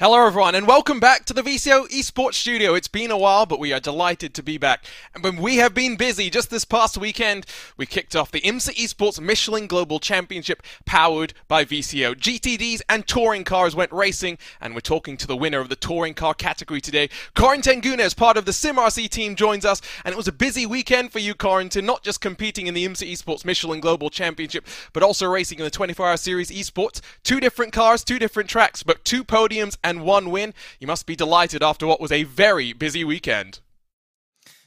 Hello, 0.00 0.26
everyone, 0.26 0.54
and 0.54 0.66
welcome 0.66 0.98
back 0.98 1.26
to 1.26 1.34
the 1.34 1.42
VCO 1.42 1.86
Esports 1.90 2.32
Studio. 2.32 2.72
It's 2.72 2.88
been 2.88 3.10
a 3.10 3.18
while, 3.18 3.44
but 3.44 3.58
we 3.58 3.70
are 3.74 3.80
delighted 3.80 4.32
to 4.32 4.42
be 4.42 4.56
back. 4.56 4.86
And 5.14 5.22
when 5.22 5.36
we 5.36 5.56
have 5.56 5.74
been 5.74 5.96
busy, 5.96 6.30
just 6.30 6.48
this 6.48 6.64
past 6.64 6.96
weekend, 6.96 7.44
we 7.76 7.84
kicked 7.84 8.16
off 8.16 8.30
the 8.30 8.40
IMSA 8.40 8.76
Esports 8.76 9.20
Michelin 9.20 9.66
Global 9.66 10.00
Championship 10.00 10.62
powered 10.86 11.34
by 11.48 11.66
VCO. 11.66 12.14
GTDs 12.14 12.80
and 12.88 13.06
touring 13.06 13.44
cars 13.44 13.76
went 13.76 13.92
racing, 13.92 14.38
and 14.58 14.72
we're 14.72 14.80
talking 14.80 15.18
to 15.18 15.26
the 15.26 15.36
winner 15.36 15.60
of 15.60 15.68
the 15.68 15.76
touring 15.76 16.14
car 16.14 16.32
category 16.32 16.80
today. 16.80 17.10
Corin 17.34 17.60
Tenguna, 17.60 17.98
Gunes, 17.98 18.16
part 18.16 18.38
of 18.38 18.46
the 18.46 18.52
SimRC 18.52 19.06
team, 19.10 19.36
joins 19.36 19.66
us, 19.66 19.82
and 20.06 20.14
it 20.14 20.16
was 20.16 20.28
a 20.28 20.32
busy 20.32 20.64
weekend 20.64 21.12
for 21.12 21.18
you, 21.18 21.34
Corin, 21.34 21.68
to 21.68 21.82
not 21.82 22.02
just 22.02 22.22
competing 22.22 22.68
in 22.68 22.72
the 22.72 22.86
IMSA 22.86 23.12
Esports 23.12 23.44
Michelin 23.44 23.80
Global 23.80 24.08
Championship, 24.08 24.66
but 24.94 25.02
also 25.02 25.26
racing 25.26 25.58
in 25.58 25.64
the 25.64 25.70
24 25.70 26.08
Hour 26.08 26.16
Series 26.16 26.50
Esports. 26.50 27.02
Two 27.22 27.38
different 27.38 27.74
cars, 27.74 28.02
two 28.02 28.18
different 28.18 28.48
tracks, 28.48 28.82
but 28.82 29.04
two 29.04 29.22
podiums 29.22 29.76
one 29.98 30.30
win. 30.30 30.54
You 30.78 30.86
must 30.86 31.06
be 31.06 31.16
delighted 31.16 31.62
after 31.62 31.86
what 31.86 32.00
was 32.00 32.12
a 32.12 32.22
very 32.22 32.72
busy 32.72 33.04
weekend. 33.04 33.60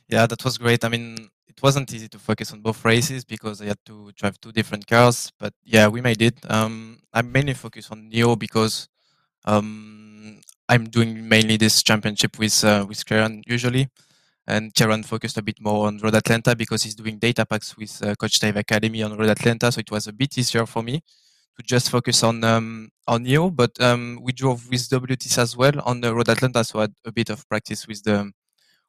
Yeah, 0.10 0.26
that 0.28 0.44
was 0.44 0.58
great. 0.58 0.84
I 0.84 0.90
mean, 0.90 1.30
it 1.48 1.62
wasn't 1.62 1.94
easy 1.94 2.08
to 2.10 2.20
focus 2.20 2.52
on 2.52 2.62
both 2.62 2.84
races 2.84 3.24
because 3.24 3.62
I 3.62 3.66
had 3.66 3.80
to 3.86 4.12
drive 4.16 4.40
two 4.42 4.52
different 4.52 4.86
cars. 4.88 5.32
But 5.40 5.54
yeah, 5.64 5.88
we 5.88 6.02
made 6.02 6.22
it. 6.22 6.38
Um, 6.50 7.00
I'm 7.14 7.32
mainly 7.32 7.54
focused 7.54 7.92
on 7.92 8.10
Neo 8.10 8.36
because 8.36 8.90
um, 9.46 10.42
I'm 10.68 10.86
doing 10.86 11.28
mainly 11.28 11.58
this 11.58 11.82
championship 11.82 12.38
with 12.38 12.64
uh, 12.64 12.86
with 12.88 13.06
Kieran 13.06 13.44
usually, 13.46 13.88
and 14.48 14.74
Kieran 14.74 15.04
focused 15.04 15.38
a 15.38 15.42
bit 15.42 15.60
more 15.62 15.88
on 15.88 16.00
Road 16.00 16.16
Atlanta 16.16 16.56
because 16.56 16.84
he's 16.84 16.96
doing 16.96 17.18
data 17.18 17.46
packs 17.46 17.78
with 17.78 18.04
uh, 18.04 18.16
Coach 18.16 18.40
Dave 18.40 18.58
Academy 18.58 19.04
on 19.04 19.18
Road 19.18 19.30
Atlanta. 19.30 19.72
So 19.72 19.80
it 19.80 19.92
was 19.92 20.08
a 20.08 20.14
bit 20.14 20.38
easier 20.38 20.66
for 20.66 20.84
me 20.84 21.02
to 21.58 21.64
just 21.64 21.90
focus 21.90 22.24
on 22.24 22.44
um, 22.44 22.90
on 23.08 23.24
Neo, 23.24 23.50
but 23.50 23.80
um, 23.82 24.20
we 24.22 24.32
drove 24.34 24.70
with 24.70 24.90
WTS 24.90 25.38
as 25.38 25.58
well 25.58 25.80
on 25.86 26.02
the 26.02 26.14
Road 26.16 26.30
Atlanta, 26.30 26.64
so 26.64 26.80
I 26.80 26.84
had 26.84 26.96
a 27.06 27.12
bit 27.12 27.30
of 27.30 27.48
practice 27.50 27.88
with 27.88 28.04
the 28.04 28.32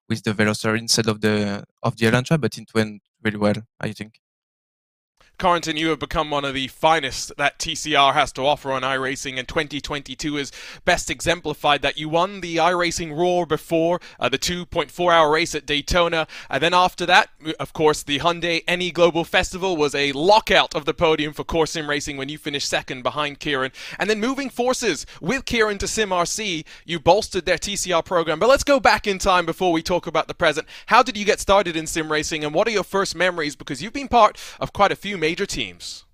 with 0.09 0.25
the 0.25 0.33
Veloster 0.33 0.79
instead 0.79 1.09
of 1.09 1.21
the 1.23 1.65
of 1.83 1.97
the 1.98 2.06
Elantra, 2.06 2.41
but 2.41 2.59
it 2.59 2.69
went 2.75 3.03
really 3.25 3.39
well, 3.39 3.56
I 3.81 3.93
think. 3.93 4.21
Corentin, 5.37 5.77
you 5.77 5.89
have 5.89 5.99
become 5.99 6.31
one 6.31 6.45
of 6.45 6.55
the 6.55 6.69
finest 6.69 7.33
that 7.37 7.59
TCR 7.59 8.15
has 8.15 8.31
to 8.33 8.43
offer 8.43 8.71
on 8.71 8.83
iRacing, 8.83 9.37
and 9.37 9.49
2022 9.49 10.37
is 10.37 10.53
best 10.85 11.11
exemplified 11.11 11.83
that 11.83 11.99
you 11.99 12.09
won 12.09 12.41
the 12.41 12.57
iRacing 12.57 13.15
Roar 13.15 13.45
before 13.45 14.01
uh, 14.21 14.29
the 14.29 14.39
2.4 14.39 15.12
hour 15.12 15.33
race 15.33 15.55
at 15.57 15.67
Daytona. 15.67 16.29
And 16.49 16.62
then 16.62 16.73
after 16.73 17.05
that, 17.07 17.31
of 17.59 17.73
course, 17.73 18.05
the 18.05 18.21
Hyundai 18.21 18.62
NE 18.69 18.93
Global 18.93 19.25
Festival 19.25 19.77
was 19.77 19.93
a 19.95 20.12
lockout 20.12 20.73
of 20.75 20.85
the 20.85 20.95
podium 20.95 21.33
for 21.33 21.43
Core 21.43 21.67
Sim 21.67 21.91
Racing 21.91 22.17
when 22.17 22.29
you 22.29 22.39
finished 22.39 22.69
second 22.69 23.03
behind 23.03 23.41
Kieran. 23.41 23.73
And 23.99 24.09
then 24.09 24.21
moving 24.21 24.51
forces 24.51 25.05
with 25.21 25.45
Kieran 25.47 25.79
to 25.79 25.87
SimRC, 25.87 26.65
you 26.85 27.01
bolstered 27.01 27.45
their 27.45 27.59
TCR 27.59 28.05
program. 28.05 28.39
But 28.39 28.49
let's 28.49 28.65
go 28.65 28.79
back 28.79 29.09
in 29.09 29.19
time 29.19 29.47
before 29.47 29.73
we 29.73 29.83
talk 29.83 30.07
about 30.07 30.29
the 30.29 30.35
present. 30.35 30.69
How 30.87 31.03
did 31.03 31.17
you 31.17 31.25
get 31.25 31.41
started 31.41 31.77
in 31.77 31.89
sim 31.89 32.11
racing, 32.11 32.45
and 32.45 32.55
what 32.55 32.69
are 32.69 32.73
your 32.73 32.85
first 32.85 33.17
memories? 33.17 33.57
Because 33.57 33.83
you've 33.83 33.93
been 33.93 34.09
part 34.09 34.39
of 34.61 34.73
quite 34.73 34.93
a 34.93 34.97
few 34.97 35.19
major 35.25 35.47
teams? 35.47 36.04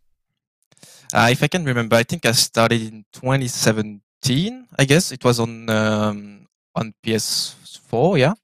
Uh, 1.12 1.28
if 1.34 1.42
I 1.42 1.48
can 1.48 1.64
remember, 1.64 1.96
I 1.96 2.04
think 2.04 2.22
I 2.24 2.32
started 2.32 2.80
in 2.80 3.04
2017. 3.12 4.68
I 4.78 4.84
guess 4.84 5.10
it 5.10 5.24
was 5.24 5.40
on 5.40 5.68
um, 5.68 6.46
on 6.78 6.94
PS4, 7.02 8.18
yeah, 8.24 8.34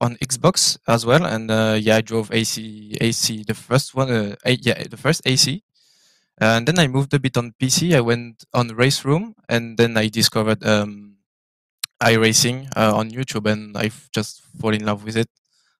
on 0.00 0.16
Xbox 0.24 0.78
as 0.88 1.04
well, 1.04 1.24
and 1.28 1.50
uh, 1.50 1.76
yeah, 1.76 1.96
I 1.96 2.00
drove 2.00 2.32
AC 2.32 2.96
AC 3.00 3.44
the 3.44 3.52
first 3.52 3.94
one, 3.94 4.08
uh, 4.10 4.36
yeah, 4.68 4.80
the 4.88 4.96
first 4.96 5.20
AC, 5.26 5.60
and 6.40 6.64
then 6.66 6.78
I 6.78 6.86
moved 6.88 7.12
a 7.12 7.20
bit 7.20 7.36
on 7.36 7.52
PC. 7.60 7.92
I 7.92 8.00
went 8.00 8.44
on 8.54 8.68
Race 8.72 9.04
Room, 9.04 9.36
and 9.52 9.76
then 9.76 9.92
I 10.00 10.08
discovered 10.08 10.64
um, 10.64 11.20
iRacing 12.00 12.72
uh, 12.72 12.96
on 12.96 13.12
YouTube, 13.12 13.44
and 13.52 13.76
I 13.76 13.90
just 14.16 14.40
fall 14.58 14.72
in 14.72 14.86
love 14.88 15.04
with 15.04 15.18
it. 15.20 15.28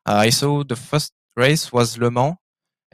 Uh, 0.05 0.21
I 0.29 0.29
saw 0.29 0.63
the 0.63 0.77
first 0.77 1.13
race 1.35 1.73
was 1.73 1.97
Le 1.97 2.11
Mans, 2.11 2.37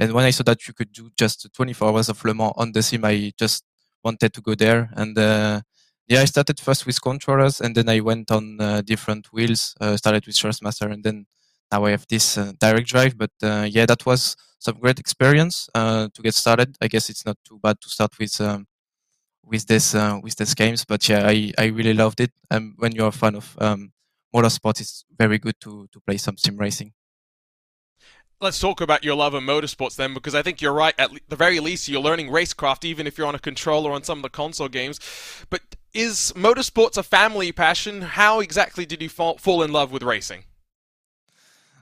and 0.00 0.12
when 0.12 0.24
I 0.24 0.30
saw 0.30 0.44
that 0.44 0.66
you 0.66 0.74
could 0.74 0.92
do 0.92 1.10
just 1.16 1.46
24 1.54 1.88
hours 1.90 2.08
of 2.08 2.24
Le 2.24 2.34
Mans 2.34 2.52
on 2.56 2.72
the 2.72 2.82
sim, 2.82 3.04
I 3.04 3.32
just 3.38 3.64
wanted 4.04 4.32
to 4.34 4.40
go 4.40 4.54
there. 4.54 4.90
And 4.96 5.18
uh, 5.18 5.60
yeah, 6.08 6.20
I 6.22 6.24
started 6.26 6.58
first 6.60 6.86
with 6.86 7.00
controllers, 7.02 7.60
and 7.60 7.74
then 7.76 7.88
I 7.88 8.00
went 8.00 8.30
on 8.30 8.60
uh, 8.60 8.82
different 8.82 9.32
wheels. 9.32 9.74
Uh, 9.80 9.96
started 9.96 10.26
with 10.26 10.36
Thrustmaster, 10.36 10.90
and 10.92 11.04
then 11.04 11.26
now 11.72 11.84
I 11.84 11.90
have 11.92 12.06
this 12.08 12.38
uh, 12.38 12.52
direct 12.58 12.88
drive. 12.88 13.18
But 13.18 13.30
uh, 13.42 13.66
yeah, 13.70 13.86
that 13.86 14.06
was 14.06 14.36
some 14.58 14.78
great 14.80 14.98
experience 14.98 15.68
uh, 15.74 16.08
to 16.14 16.22
get 16.22 16.34
started. 16.34 16.76
I 16.80 16.88
guess 16.88 17.10
it's 17.10 17.26
not 17.26 17.38
too 17.46 17.58
bad 17.62 17.80
to 17.82 17.88
start 17.88 18.18
with. 18.18 18.40
Um, 18.40 18.66
with 19.44 19.66
this 19.66 19.94
with 20.22 20.36
these 20.36 20.54
games, 20.54 20.84
but 20.84 21.08
yeah, 21.08 21.26
I, 21.26 21.52
I 21.58 21.66
really 21.66 21.94
loved 21.94 22.20
it. 22.20 22.32
And 22.50 22.74
when 22.78 22.92
you're 22.92 23.08
a 23.08 23.12
fan 23.12 23.34
of 23.34 23.56
um, 23.60 23.92
motorsport, 24.34 24.80
it's 24.80 25.04
very 25.18 25.38
good 25.38 25.56
to 25.60 25.88
to 25.92 26.00
play 26.00 26.16
some 26.18 26.36
sim 26.38 26.56
racing 26.56 26.92
let's 28.40 28.58
talk 28.58 28.80
about 28.80 29.04
your 29.04 29.14
love 29.14 29.34
of 29.34 29.42
motorsports 29.42 29.96
then, 29.96 30.14
because 30.14 30.34
I 30.34 30.42
think 30.42 30.60
you're 30.60 30.72
right. 30.72 30.94
At 30.98 31.10
the 31.28 31.36
very 31.36 31.60
least, 31.60 31.88
you're 31.88 32.00
learning 32.00 32.28
racecraft, 32.28 32.84
even 32.84 33.06
if 33.06 33.18
you're 33.18 33.26
on 33.26 33.34
a 33.34 33.38
controller 33.38 33.92
on 33.92 34.02
some 34.02 34.18
of 34.18 34.22
the 34.22 34.30
console 34.30 34.68
games. 34.68 34.98
But 35.50 35.62
is 35.92 36.32
motorsports 36.36 36.96
a 36.96 37.02
family 37.02 37.52
passion? 37.52 38.02
How 38.02 38.40
exactly 38.40 38.86
did 38.86 39.02
you 39.02 39.08
fall, 39.08 39.38
fall 39.38 39.62
in 39.62 39.72
love 39.72 39.92
with 39.92 40.02
racing? 40.02 40.44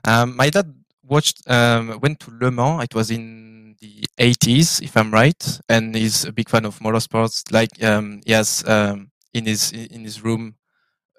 Um, 0.03 0.35
my 0.35 0.49
dad 0.49 0.73
watched, 1.03 1.49
um, 1.49 1.99
went 2.01 2.19
to 2.21 2.31
Le 2.31 2.51
Mans. 2.51 2.83
It 2.83 2.95
was 2.95 3.11
in 3.11 3.75
the 3.79 4.05
80s, 4.17 4.81
if 4.81 4.97
I'm 4.97 5.11
right, 5.11 5.59
and 5.69 5.95
he's 5.95 6.25
a 6.25 6.31
big 6.31 6.49
fan 6.49 6.65
of 6.65 6.79
motorsports. 6.79 7.51
Like 7.51 7.81
um, 7.83 8.21
he 8.25 8.33
has 8.33 8.63
um, 8.67 9.11
in 9.33 9.45
his 9.45 9.71
in 9.71 10.03
his 10.03 10.23
room 10.23 10.55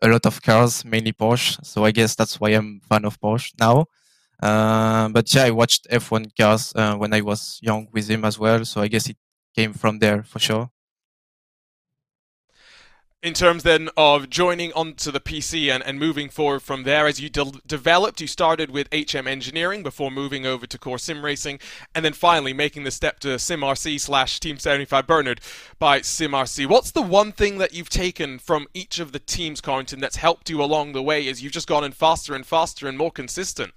a 0.03 0.09
lot 0.09 0.27
of 0.27 0.43
cars, 0.43 0.85
mainly 0.85 1.13
Porsche. 1.13 1.65
So 1.65 1.85
I 1.85 1.91
guess 1.91 2.15
that's 2.15 2.41
why 2.41 2.51
I'm 2.51 2.81
fan 2.89 3.05
of 3.05 3.21
Porsche 3.21 3.53
now. 3.59 3.87
Uh, 4.43 5.09
but 5.11 5.33
yeah, 5.35 5.45
I 5.45 5.51
watched 5.51 5.89
F1 5.91 6.37
cars 6.37 6.73
uh, 6.75 6.97
when 6.97 7.13
I 7.13 7.21
was 7.21 7.59
young 7.63 7.89
with 7.93 8.09
him 8.09 8.25
as 8.25 8.39
well. 8.39 8.65
So 8.65 8.81
I 8.81 8.89
guess 8.89 9.09
it 9.09 9.17
came 9.55 9.73
from 9.73 9.99
there 9.99 10.23
for 10.23 10.39
sure. 10.39 10.71
In 13.23 13.35
terms 13.35 13.65
then 13.65 13.91
of 13.99 14.31
joining 14.31 14.73
onto 14.73 15.11
the 15.11 15.21
PC 15.21 15.71
and, 15.71 15.83
and 15.85 15.99
moving 15.99 16.31
forward 16.31 16.61
from 16.61 16.85
there, 16.85 17.07
as 17.07 17.21
you 17.21 17.29
de- 17.29 17.61
developed, 17.67 18.23
you 18.23 18.27
started 18.27 18.71
with 18.71 18.89
HM 18.95 19.29
Engineering 19.29 19.83
before 19.83 20.11
moving 20.11 20.47
over 20.47 20.67
to 20.67 20.79
Core 20.79 20.97
Sim 20.97 21.23
Racing, 21.23 21.61
and 21.95 22.03
then 22.03 22.15
finally 22.15 22.55
making 22.55 22.85
the 22.85 22.91
step 22.91 23.21
to 23.21 23.29
SimRC 23.37 24.01
slash 24.01 24.41
Team 24.41 24.59
75 24.59 25.07
Bernhard 25.07 25.43
by 25.79 26.01
SimRC. 26.01 26.67
What's 26.67 26.93
the 26.93 27.03
one 27.03 27.31
thing 27.31 27.59
that 27.59 27.75
you've 27.75 27.91
taken 27.91 28.39
from 28.39 28.67
each 28.73 28.99
of 28.99 29.13
the 29.13 29.19
teams, 29.19 29.61
Corentin, 29.61 30.01
that's 30.01 30.17
helped 30.17 30.49
you 30.49 30.63
along 30.63 30.93
the 30.93 31.03
way 31.03 31.29
as 31.29 31.43
you've 31.43 31.53
just 31.53 31.69
gotten 31.69 31.93
faster 31.93 32.35
and 32.35 32.47
faster 32.47 32.89
and 32.89 32.97
more 32.97 33.13
consistent? 33.13 33.75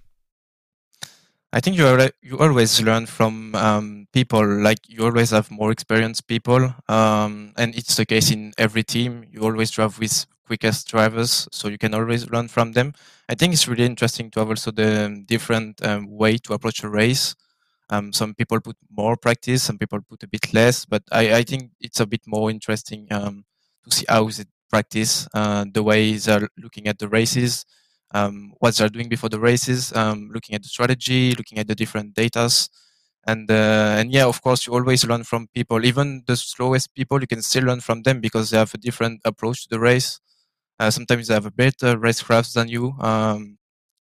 I 1.53 1.59
think 1.59 1.77
you 1.77 1.85
are, 1.85 2.09
you 2.23 2.39
always 2.39 2.81
learn 2.81 3.05
from 3.05 3.53
um, 3.53 4.07
people. 4.11 4.43
Like 4.43 4.79
you 4.89 5.05
always 5.05 5.29
have 5.29 5.51
more 5.51 5.71
experienced 5.71 6.27
people, 6.27 6.73
um, 6.89 7.53
and 7.57 7.75
it's 7.75 7.95
the 7.95 8.05
case 8.07 8.31
in 8.31 8.53
every 8.57 8.83
team. 8.83 9.23
You 9.31 9.41
always 9.43 9.69
drive 9.69 9.99
with 9.99 10.25
quickest 10.47 10.87
drivers, 10.87 11.47
so 11.51 11.67
you 11.67 11.77
can 11.77 11.93
always 11.93 12.27
learn 12.31 12.47
from 12.47 12.71
them. 12.71 12.93
I 13.29 13.35
think 13.35 13.53
it's 13.53 13.67
really 13.67 13.85
interesting 13.85 14.31
to 14.31 14.39
have 14.39 14.49
also 14.49 14.71
the 14.71 15.23
different 15.27 15.85
um, 15.85 16.09
way 16.09 16.39
to 16.39 16.53
approach 16.53 16.83
a 16.83 16.89
race. 16.89 17.35
Um, 17.89 18.11
some 18.13 18.33
people 18.33 18.59
put 18.59 18.77
more 18.89 19.15
practice, 19.15 19.61
some 19.61 19.77
people 19.77 20.01
put 20.01 20.23
a 20.23 20.27
bit 20.27 20.51
less, 20.55 20.85
but 20.85 21.03
I, 21.11 21.35
I 21.35 21.43
think 21.43 21.71
it's 21.79 21.99
a 21.99 22.07
bit 22.07 22.21
more 22.25 22.49
interesting 22.49 23.07
um, 23.11 23.45
to 23.83 23.95
see 23.95 24.05
how 24.09 24.27
it 24.27 24.47
practice, 24.71 25.27
uh, 25.35 25.65
the 25.71 25.83
way 25.83 26.13
they're 26.17 26.49
looking 26.57 26.87
at 26.87 26.97
the 26.97 27.07
races 27.07 27.63
um, 28.13 28.53
what 28.59 28.75
they're 28.75 28.89
doing 28.89 29.09
before 29.09 29.29
the 29.29 29.39
races, 29.39 29.93
um, 29.95 30.29
looking 30.33 30.55
at 30.55 30.63
the 30.63 30.69
strategy, 30.69 31.33
looking 31.35 31.57
at 31.59 31.67
the 31.67 31.75
different 31.75 32.13
datas. 32.15 32.69
And, 33.25 33.49
uh, 33.49 33.95
and 33.99 34.11
yeah, 34.11 34.25
of 34.25 34.41
course, 34.41 34.67
you 34.67 34.73
always 34.73 35.05
learn 35.05 35.23
from 35.23 35.47
people. 35.53 35.85
Even 35.85 36.23
the 36.27 36.35
slowest 36.35 36.93
people, 36.93 37.21
you 37.21 37.27
can 37.27 37.41
still 37.41 37.63
learn 37.63 37.79
from 37.81 38.03
them 38.03 38.19
because 38.19 38.49
they 38.49 38.57
have 38.57 38.73
a 38.73 38.77
different 38.77 39.21
approach 39.25 39.63
to 39.63 39.69
the 39.69 39.79
race. 39.79 40.19
Uh, 40.79 40.91
sometimes 40.91 41.27
they 41.27 41.33
have 41.33 41.45
a 41.45 41.51
better 41.51 41.97
racecraft 41.97 42.53
than 42.53 42.67
you. 42.69 42.93
Um, 42.99 43.57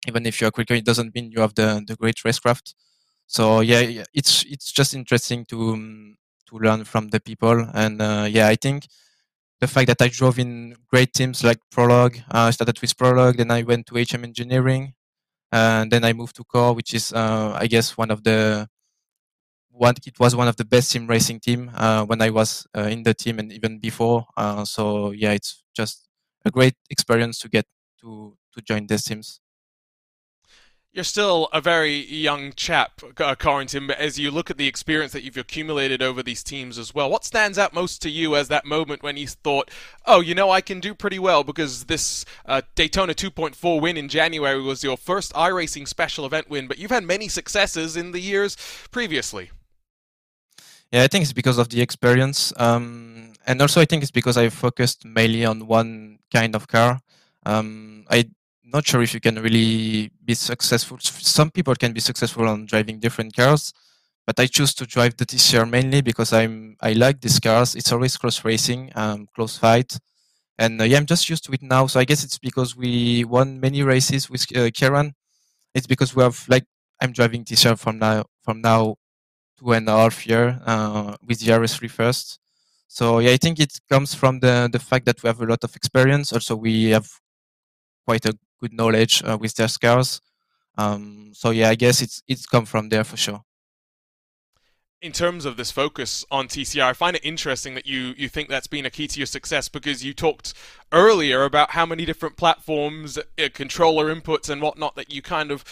even 0.08 0.26
if 0.26 0.40
you're 0.40 0.50
quicker, 0.50 0.74
it 0.74 0.84
doesn't 0.84 1.14
mean 1.14 1.32
you 1.32 1.40
have 1.40 1.54
the, 1.54 1.82
the 1.86 1.96
great 1.96 2.16
racecraft. 2.18 2.74
So 3.26 3.60
yeah, 3.60 4.04
it's 4.14 4.44
it's 4.44 4.72
just 4.72 4.94
interesting 4.94 5.44
to 5.46 5.70
um, 5.72 6.16
to 6.48 6.56
learn 6.58 6.84
from 6.84 7.08
the 7.08 7.20
people. 7.20 7.66
And 7.74 8.00
uh, 8.02 8.26
yeah, 8.30 8.48
I 8.48 8.56
think 8.56 8.86
the 9.60 9.66
fact 9.68 9.88
that 9.88 10.02
I 10.02 10.08
drove 10.08 10.38
in 10.38 10.76
great 10.90 11.12
teams 11.14 11.42
like 11.44 11.58
Prologue. 11.70 12.18
Uh, 12.30 12.48
I 12.48 12.50
started 12.50 12.80
with 12.80 12.96
Prologue, 12.96 13.36
then 13.38 13.50
I 13.50 13.62
went 13.62 13.86
to 13.88 13.96
HM 13.96 14.24
Engineering, 14.24 14.94
and 15.52 15.90
then 15.92 16.04
I 16.04 16.12
moved 16.14 16.36
to 16.36 16.44
Core, 16.44 16.74
which 16.74 16.94
is, 16.94 17.12
uh, 17.12 17.56
I 17.58 17.66
guess, 17.68 17.96
one 17.98 18.10
of 18.10 18.24
the 18.24 18.68
one. 19.70 19.94
It 20.06 20.18
was 20.18 20.34
one 20.34 20.48
of 20.48 20.56
the 20.56 20.64
best 20.64 20.90
sim 20.90 21.06
racing 21.06 21.40
team 21.40 21.70
uh, 21.74 22.04
when 22.04 22.20
I 22.22 22.30
was 22.30 22.66
uh, 22.76 22.82
in 22.82 23.02
the 23.02 23.14
team 23.14 23.38
and 23.38 23.52
even 23.52 23.78
before. 23.78 24.26
Uh, 24.36 24.64
so 24.64 25.10
yeah, 25.10 25.32
it's 25.32 25.62
just 25.74 26.08
a 26.44 26.50
great 26.50 26.74
experience 26.90 27.38
to 27.40 27.48
get 27.48 27.66
to 28.00 28.36
to 28.54 28.62
join 28.62 28.86
these 28.86 29.04
teams 29.04 29.40
you're 30.96 31.04
still 31.04 31.50
a 31.52 31.60
very 31.60 32.06
young 32.06 32.54
chap, 32.54 33.02
uh, 33.18 33.34
but 33.38 33.98
as 33.98 34.18
you 34.18 34.30
look 34.30 34.50
at 34.50 34.56
the 34.56 34.66
experience 34.66 35.12
that 35.12 35.22
you've 35.22 35.36
accumulated 35.36 36.00
over 36.00 36.22
these 36.22 36.42
teams 36.42 36.78
as 36.78 36.94
well, 36.94 37.10
what 37.10 37.22
stands 37.22 37.58
out 37.58 37.74
most 37.74 38.00
to 38.00 38.08
you 38.08 38.34
as 38.34 38.48
that 38.48 38.64
moment 38.64 39.02
when 39.02 39.18
you 39.18 39.26
thought, 39.26 39.70
oh, 40.06 40.20
you 40.20 40.34
know, 40.34 40.50
I 40.50 40.62
can 40.62 40.80
do 40.80 40.94
pretty 40.94 41.18
well 41.18 41.44
because 41.44 41.84
this 41.84 42.24
uh, 42.46 42.62
Daytona 42.74 43.12
2.4 43.12 43.78
win 43.78 43.98
in 43.98 44.08
January 44.08 44.62
was 44.62 44.82
your 44.82 44.96
first 44.96 45.34
iRacing 45.34 45.86
special 45.86 46.24
event 46.24 46.48
win, 46.48 46.66
but 46.66 46.78
you've 46.78 46.90
had 46.90 47.04
many 47.04 47.28
successes 47.28 47.94
in 47.94 48.12
the 48.12 48.20
years 48.20 48.56
previously? 48.90 49.50
Yeah, 50.92 51.02
I 51.02 51.08
think 51.08 51.24
it's 51.24 51.34
because 51.34 51.58
of 51.58 51.68
the 51.68 51.82
experience. 51.82 52.54
Um, 52.56 53.34
and 53.46 53.60
also, 53.60 53.82
I 53.82 53.84
think 53.84 54.02
it's 54.02 54.10
because 54.10 54.38
I 54.38 54.48
focused 54.48 55.04
mainly 55.04 55.44
on 55.44 55.66
one 55.66 56.20
kind 56.32 56.54
of 56.54 56.68
car. 56.68 57.02
Um, 57.44 58.06
I 58.10 58.30
not 58.72 58.86
sure 58.86 59.02
if 59.02 59.14
you 59.14 59.20
can 59.20 59.36
really 59.42 60.10
be 60.24 60.34
successful. 60.34 60.98
Some 61.00 61.50
people 61.50 61.74
can 61.74 61.92
be 61.92 62.00
successful 62.00 62.48
on 62.48 62.66
driving 62.66 62.98
different 63.00 63.34
cars, 63.36 63.72
but 64.26 64.38
I 64.40 64.46
choose 64.46 64.74
to 64.74 64.86
drive 64.86 65.16
the 65.16 65.26
TCR 65.26 65.66
mainly 65.68 66.00
because 66.02 66.32
I'm 66.32 66.76
I 66.80 66.92
like 66.94 67.20
these 67.20 67.40
cars. 67.40 67.74
It's 67.74 67.92
always 67.92 68.16
close 68.16 68.44
racing, 68.44 68.92
um, 68.96 69.28
close 69.34 69.56
fight, 69.58 69.98
and 70.58 70.80
uh, 70.80 70.84
yeah, 70.84 70.98
I'm 70.98 71.06
just 71.06 71.28
used 71.28 71.44
to 71.46 71.52
it 71.52 71.62
now. 71.62 71.86
So 71.86 72.00
I 72.00 72.04
guess 72.04 72.24
it's 72.24 72.38
because 72.38 72.76
we 72.76 73.24
won 73.24 73.60
many 73.60 73.82
races 73.82 74.30
with 74.30 74.44
uh, 74.56 74.70
Kieran. 74.74 75.14
It's 75.74 75.86
because 75.86 76.16
we 76.16 76.22
have 76.22 76.44
like 76.48 76.64
I'm 77.02 77.12
driving 77.12 77.44
TCR 77.44 77.78
from 77.78 77.98
now 77.98 78.24
from 78.42 78.60
now 78.62 78.96
two 79.58 79.72
and 79.72 79.88
a 79.88 79.92
half 79.92 80.26
year 80.26 80.60
uh, 80.66 81.16
with 81.26 81.40
the 81.40 81.52
RS3 81.52 81.88
first. 81.88 82.38
So 82.88 83.18
yeah, 83.20 83.32
I 83.32 83.36
think 83.36 83.60
it 83.60 83.78
comes 83.90 84.14
from 84.14 84.40
the 84.40 84.68
the 84.72 84.78
fact 84.78 85.06
that 85.06 85.22
we 85.22 85.28
have 85.28 85.40
a 85.40 85.46
lot 85.46 85.64
of 85.64 85.76
experience. 85.76 86.32
Also, 86.32 86.56
we 86.56 86.90
have 86.90 87.08
quite 88.06 88.24
a 88.26 88.34
good 88.60 88.72
knowledge 88.72 89.22
uh, 89.24 89.36
with 89.40 89.54
their 89.54 89.68
scars. 89.68 90.20
Um, 90.78 91.32
so 91.34 91.50
yeah, 91.50 91.70
I 91.70 91.74
guess 91.74 92.02
it's 92.02 92.22
it's 92.28 92.46
come 92.46 92.66
from 92.66 92.88
there 92.88 93.04
for 93.04 93.16
sure. 93.16 93.42
In 95.02 95.12
terms 95.12 95.44
of 95.44 95.56
this 95.56 95.70
focus 95.70 96.24
on 96.30 96.48
TCR, 96.48 96.82
I 96.82 96.92
find 96.92 97.16
it 97.16 97.24
interesting 97.24 97.74
that 97.74 97.86
you 97.86 98.14
you 98.16 98.28
think 98.28 98.48
that's 98.48 98.66
been 98.66 98.86
a 98.86 98.90
key 98.90 99.06
to 99.08 99.18
your 99.18 99.26
success 99.26 99.68
because 99.68 100.04
you 100.04 100.12
talked 100.12 100.54
earlier 100.92 101.44
about 101.44 101.70
how 101.70 101.86
many 101.86 102.04
different 102.04 102.36
platforms, 102.36 103.18
uh, 103.18 103.48
controller 103.52 104.14
inputs, 104.14 104.50
and 104.50 104.60
whatnot 104.60 104.96
that 104.96 105.12
you 105.12 105.22
kind 105.22 105.50
of 105.50 105.64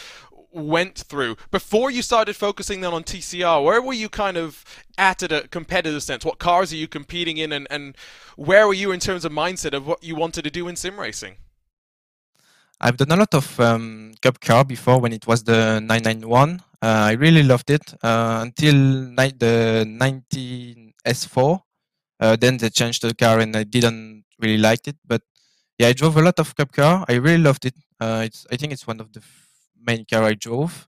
went 0.55 0.97
through 0.97 1.37
before 1.51 1.91
you 1.91 2.01
started 2.01 2.37
focusing 2.37 2.81
then 2.81 2.93
on 2.93 3.03
TCR. 3.03 3.63
Where 3.63 3.83
were 3.83 3.93
you 3.93 4.09
kind 4.09 4.37
of 4.37 4.65
at 4.97 5.23
at 5.23 5.33
a 5.33 5.49
competitive 5.49 6.03
sense? 6.03 6.25
What 6.25 6.39
cars 6.39 6.73
are 6.73 6.77
you 6.77 6.87
competing 6.87 7.37
in, 7.37 7.53
and, 7.53 7.67
and 7.71 7.97
where 8.37 8.67
were 8.67 8.75
you 8.75 8.93
in 8.93 9.01
terms 9.01 9.25
of 9.25 9.33
mindset 9.33 9.75
of 9.75 9.87
what 9.87 10.05
you 10.05 10.15
wanted 10.15 10.45
to 10.45 10.51
do 10.51 10.69
in 10.69 10.77
sim 10.77 10.99
racing? 10.99 11.37
I've 12.85 12.99
done 12.99 13.13
a 13.13 13.17
lot 13.17 13.33
of 13.35 13.59
um, 13.61 14.13
Cup 14.21 14.41
car 14.41 14.65
before 14.65 15.01
when 15.01 15.13
it 15.13 15.27
was 15.27 15.43
the 15.45 15.81
991. 15.81 16.61
Uh, 16.83 16.87
I 17.11 17.13
really 17.13 17.43
loved 17.43 17.71
it 17.71 17.95
uh, 18.03 18.41
until 18.43 18.75
ni- 18.75 19.33
the 19.39 19.85
19 19.89 20.93
S4. 21.05 21.63
Uh, 22.21 22.37
then 22.37 22.59
they 22.59 22.69
changed 22.69 23.03
the 23.03 23.15
car 23.15 23.41
and 23.41 23.57
I 23.57 23.65
didn't 23.65 24.25
really 24.39 24.59
like 24.59 24.87
it. 24.87 24.97
But 25.07 25.23
yeah, 25.79 25.89
I 25.89 25.93
drove 25.95 26.17
a 26.19 26.23
lot 26.23 26.39
of 26.39 26.55
Cup 26.57 26.73
car. 26.73 27.05
I 27.09 27.15
really 27.15 27.43
loved 27.43 27.65
it. 27.65 27.75
Uh, 27.99 28.23
it's 28.27 28.47
I 28.53 28.57
think 28.57 28.73
it's 28.73 28.87
one 28.87 29.01
of 29.01 29.13
the 29.15 29.21
f- 29.21 29.49
main 29.81 30.05
car 30.05 30.23
I 30.25 30.35
drove. 30.35 30.87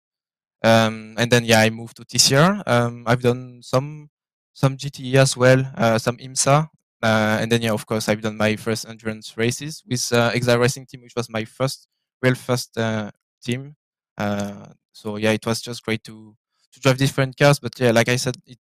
Um, 0.65 1.15
and 1.19 1.31
then 1.31 1.45
yeah, 1.45 1.61
I 1.61 1.71
moved 1.71 1.97
to 1.99 2.05
TCR. 2.05 2.63
Um, 2.67 3.05
I've 3.07 3.23
done 3.23 3.61
some 3.63 4.11
some 4.55 4.77
GTE 4.77 5.17
as 5.17 5.37
well, 5.37 5.65
uh, 5.77 5.99
some 5.99 6.17
IMSA, 6.19 6.69
uh, 7.03 7.39
and 7.41 7.51
then, 7.53 7.63
yeah, 7.63 7.73
of 7.73 7.87
course, 7.87 8.09
I've 8.09 8.23
done 8.23 8.37
my 8.37 8.57
first 8.57 8.87
endurance 8.89 9.37
races 9.37 9.83
with 9.87 10.13
uh, 10.13 10.31
Exile 10.35 10.59
Racing 10.59 10.87
Team, 10.87 11.03
which 11.03 11.15
was 11.17 11.29
my 11.29 11.45
first, 11.45 11.89
real 12.23 12.35
first 12.35 12.77
uh, 12.79 13.11
team. 13.45 13.77
Uh, 14.19 14.67
so 14.93 15.17
yeah, 15.17 15.33
it 15.33 15.45
was 15.47 15.61
just 15.61 15.85
great 15.85 16.03
to 16.05 16.35
to 16.73 16.81
drive 16.81 16.97
different 16.99 17.37
cars. 17.37 17.59
But 17.61 17.79
yeah, 17.79 17.91
like 17.93 18.09
I 18.09 18.17
said, 18.17 18.37
it, 18.47 18.59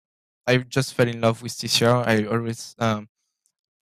I 0.48 0.58
just 0.60 0.94
fell 0.96 1.08
in 1.08 1.22
love 1.22 1.42
with 1.44 1.58
TCR. 1.58 2.08
I 2.08 2.26
always 2.26 2.76
um, 2.80 3.10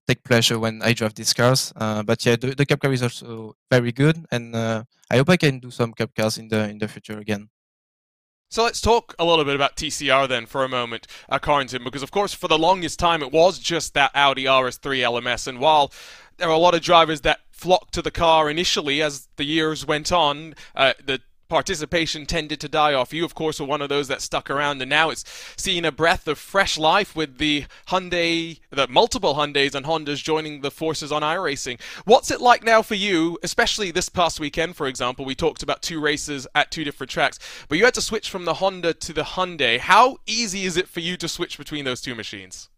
take 0.07 0.23
pleasure 0.23 0.59
when 0.59 0.81
I 0.81 0.93
drive 0.93 1.15
these 1.15 1.33
cars. 1.33 1.73
Uh, 1.75 2.03
but 2.03 2.25
yeah, 2.25 2.35
the, 2.35 2.55
the 2.55 2.65
Cup 2.65 2.79
car 2.81 2.93
is 2.93 3.03
also 3.03 3.55
very 3.71 3.91
good, 3.91 4.25
and 4.31 4.55
uh, 4.55 4.83
I 5.11 5.17
hope 5.17 5.29
I 5.29 5.37
can 5.37 5.59
do 5.59 5.71
some 5.71 5.93
Cup 5.93 6.13
cars 6.15 6.37
in 6.37 6.47
the 6.49 6.69
in 6.69 6.77
the 6.79 6.87
future 6.87 7.19
again. 7.19 7.49
So 8.51 8.63
let's 8.63 8.81
talk 8.81 9.13
a 9.19 9.25
little 9.25 9.45
bit 9.45 9.53
about 9.53 9.75
TCR 9.75 10.27
then 10.27 10.47
for 10.47 10.63
a 10.63 10.67
moment, 10.69 11.05
uh, 11.29 11.37
Corentin, 11.37 11.83
because 11.83 12.01
of 12.01 12.09
course 12.09 12.33
for 12.33 12.47
the 12.47 12.57
longest 12.57 12.97
time 12.97 13.21
it 13.21 13.31
was 13.31 13.59
just 13.59 13.93
that 13.93 14.09
Audi 14.15 14.45
RS3 14.45 15.01
LMS, 15.01 15.45
and 15.45 15.59
while 15.59 15.91
there 16.37 16.47
are 16.47 16.53
a 16.53 16.57
lot 16.57 16.73
of 16.73 16.81
drivers 16.81 17.21
that 17.21 17.41
flocked 17.51 17.93
to 17.93 18.01
the 18.01 18.09
car 18.09 18.49
initially 18.49 19.03
as 19.03 19.27
the 19.35 19.43
years 19.43 19.85
went 19.85 20.11
on, 20.11 20.55
uh, 20.75 20.93
the 21.05 21.21
participation 21.49 22.25
tended 22.25 22.59
to 22.61 22.69
die 22.69 22.93
off. 22.93 23.13
You, 23.13 23.25
of 23.25 23.35
course, 23.35 23.59
were 23.59 23.65
one 23.65 23.81
of 23.81 23.89
those 23.89 24.07
that 24.07 24.21
stuck 24.21 24.49
around, 24.49 24.81
and 24.81 24.89
now 24.89 25.09
it's 25.09 25.25
seeing 25.57 25.83
a 25.85 25.91
breath 25.91 26.27
of 26.27 26.37
fresh 26.37 26.77
life 26.77 27.15
with 27.15 27.37
the 27.37 27.65
Hyundai, 27.87 28.59
the 28.69 28.87
multiple 28.87 29.35
Hyundais 29.35 29.75
and 29.75 29.85
Hondas 29.85 30.23
joining 30.23 30.61
the 30.61 30.71
forces 30.71 31.11
on 31.11 31.21
iRacing. 31.21 31.81
What's 32.05 32.31
it 32.31 32.39
like 32.39 32.63
now 32.63 32.81
for 32.81 32.95
you, 32.95 33.37
especially 33.43 33.91
this 33.91 34.09
past 34.09 34.39
weekend, 34.39 34.75
for 34.75 34.87
example? 34.87 35.25
We 35.25 35.35
talked 35.35 35.63
about 35.63 35.81
two 35.81 35.99
races 35.99 36.47
at 36.55 36.71
two 36.71 36.83
different 36.83 37.11
tracks, 37.11 37.39
but 37.67 37.77
you 37.77 37.85
had 37.85 37.93
to 37.95 38.01
switch 38.01 38.29
from 38.29 38.45
the 38.45 38.55
Honda 38.55 38.93
to 38.93 39.13
the 39.13 39.23
Hyundai. 39.23 39.79
How 39.79 40.17
easy 40.25 40.65
is 40.65 40.77
it 40.77 40.87
for 40.87 40.99
you 40.99 41.17
to 41.17 41.27
switch 41.27 41.57
between 41.57 41.85
those 41.85 42.01
two 42.01 42.15
machines? 42.15 42.69